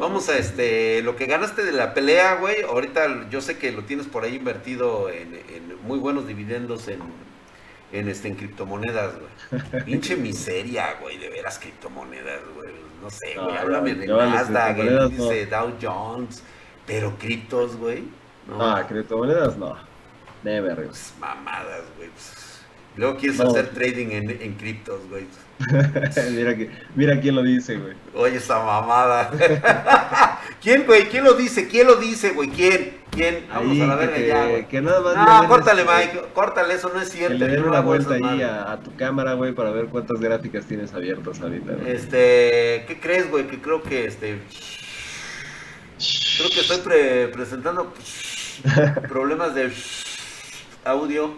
Vamos 0.00 0.28
a 0.28 0.36
este, 0.38 1.02
lo 1.02 1.16
que 1.16 1.26
ganaste 1.26 1.62
de 1.64 1.72
la 1.72 1.94
pelea, 1.94 2.34
güey. 2.36 2.62
Ahorita 2.62 3.28
yo 3.30 3.40
sé 3.40 3.58
que 3.58 3.72
lo 3.72 3.84
tienes 3.84 4.06
por 4.06 4.24
ahí 4.24 4.34
invertido 4.36 5.08
en, 5.08 5.34
en 5.34 5.76
muy 5.82 5.98
buenos 5.98 6.26
dividendos 6.26 6.88
en, 6.88 7.00
en, 7.92 8.08
este, 8.08 8.28
en 8.28 8.34
criptomonedas, 8.36 9.14
güey. 9.14 9.82
Pinche 9.84 10.16
miseria, 10.16 10.94
güey, 11.00 11.18
de 11.18 11.28
veras 11.30 11.58
criptomonedas, 11.58 12.40
güey. 12.54 12.72
No 13.02 13.10
sé, 13.10 13.34
güey, 13.34 13.46
No, 13.46 13.52
háblame 13.60 13.94
de 13.94 14.06
Nasdaq, 14.06 14.78
el 14.78 15.02
índice 15.12 15.46
Dow 15.46 15.74
Jones, 15.80 16.42
pero 16.86 17.16
criptos, 17.18 17.76
güey. 17.76 18.04
No, 18.48 18.60
Ah, 18.62 18.86
criptomonedas 18.86 19.56
no. 19.56 19.76
Never, 20.42 20.86
pues, 20.86 21.14
mamadas, 21.18 21.82
güey. 21.96 22.08
pues. 22.10 22.53
Luego 22.96 23.16
quieres 23.16 23.38
No. 23.38 23.50
hacer 23.50 23.70
trading 23.70 24.10
en, 24.12 24.30
en 24.30 24.54
criptos, 24.54 25.00
güey. 25.08 25.24
mira, 26.32 26.56
que, 26.56 26.70
mira 26.94 27.20
quién 27.20 27.34
lo 27.34 27.42
dice, 27.42 27.76
güey. 27.76 27.94
Oye, 28.14 28.36
esa 28.36 28.58
mamada. 28.64 29.30
¿Quién, 30.62 30.84
güey? 30.86 31.04
¿Quién 31.08 31.24
lo 31.24 31.34
dice? 31.34 31.66
¿Quién 31.68 31.86
lo 31.88 31.96
dice, 31.96 32.30
güey? 32.30 32.50
¿Quién? 32.50 32.98
¿Quién? 33.10 33.46
Vamos 33.48 33.72
Ahí, 33.72 33.80
a 33.80 33.86
la 33.86 33.98
que, 33.98 34.06
verga 34.06 34.26
ya, 34.26 34.46
güey. 34.48 34.68
que 34.68 34.80
nada 34.80 35.00
más 35.00 35.42
No, 35.42 35.48
córtale, 35.48 35.82
este, 35.82 35.94
Mike. 35.94 36.24
Córtale, 36.34 36.74
eso 36.74 36.90
no 36.94 37.00
es 37.00 37.10
Que 37.10 37.16
cierto. 37.18 37.34
le 37.38 37.46
yo 37.46 37.52
den 37.52 37.62
no 37.62 37.68
una 37.68 37.80
vuelta 37.80 38.14
ahí 38.14 38.42
a, 38.42 38.72
a 38.72 38.80
tu 38.80 38.94
cámara, 38.96 39.34
güey, 39.34 39.52
para 39.52 39.70
ver 39.70 39.86
cuántas 39.86 40.20
gráficas 40.20 40.64
tienes 40.66 40.92
abiertas 40.94 41.40
ahorita, 41.40 41.72
güey. 41.74 41.92
Este, 41.92 42.84
¿qué 42.88 42.98
crees, 43.00 43.30
güey? 43.30 43.46
Que 43.46 43.60
creo 43.60 43.82
que 43.82 44.06
este. 44.06 44.38
Creo 46.36 46.50
que 46.50 46.60
estoy 46.60 46.78
pre- 46.78 47.28
presentando 47.28 47.92
problemas 49.08 49.54
de 49.54 49.72
audio. 50.84 51.34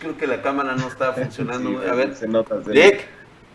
Creo 0.00 0.16
que 0.16 0.26
la 0.26 0.42
cámara 0.42 0.74
no 0.74 0.88
está 0.88 1.12
funcionando, 1.14 1.68
Sí, 1.70 1.76
güey. 1.76 1.88
A 1.88 1.94
ver. 1.94 2.16
Se 2.16 2.26
nota, 2.26 2.62
se 2.64 2.70
Lec, 2.72 3.06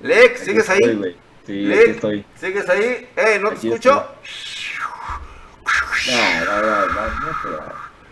Lec, 0.01 0.37
¿sigues 0.37 0.69
estoy, 0.69 0.89
ahí? 0.89 0.95
güey. 0.95 1.15
Sí, 1.45 1.61
Lec, 1.65 1.79
aquí 1.81 1.89
estoy. 1.91 2.25
¿Sigues 2.35 2.69
ahí? 2.69 3.09
¡Eh, 3.15 3.39
no 3.41 3.49
te 3.49 3.55
Aquí 3.55 3.67
escucho! 3.67 4.07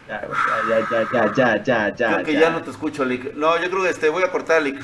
Ya, 0.07 0.21
ya, 0.69 0.87
ya, 0.91 1.07
ya, 1.11 1.33
ya, 1.33 1.63
ya, 1.63 1.95
ya, 1.95 2.13
Creo 2.13 2.25
que 2.25 2.33
ya 2.33 2.49
no 2.49 2.61
te 2.61 2.71
escucho, 2.71 3.05
Lick. 3.05 3.33
No, 3.35 3.59
yo 3.61 3.69
creo 3.69 3.83
que 3.83 3.89
este, 3.89 4.09
voy 4.09 4.23
a 4.23 4.31
cortar, 4.31 4.61
Lick. 4.61 4.79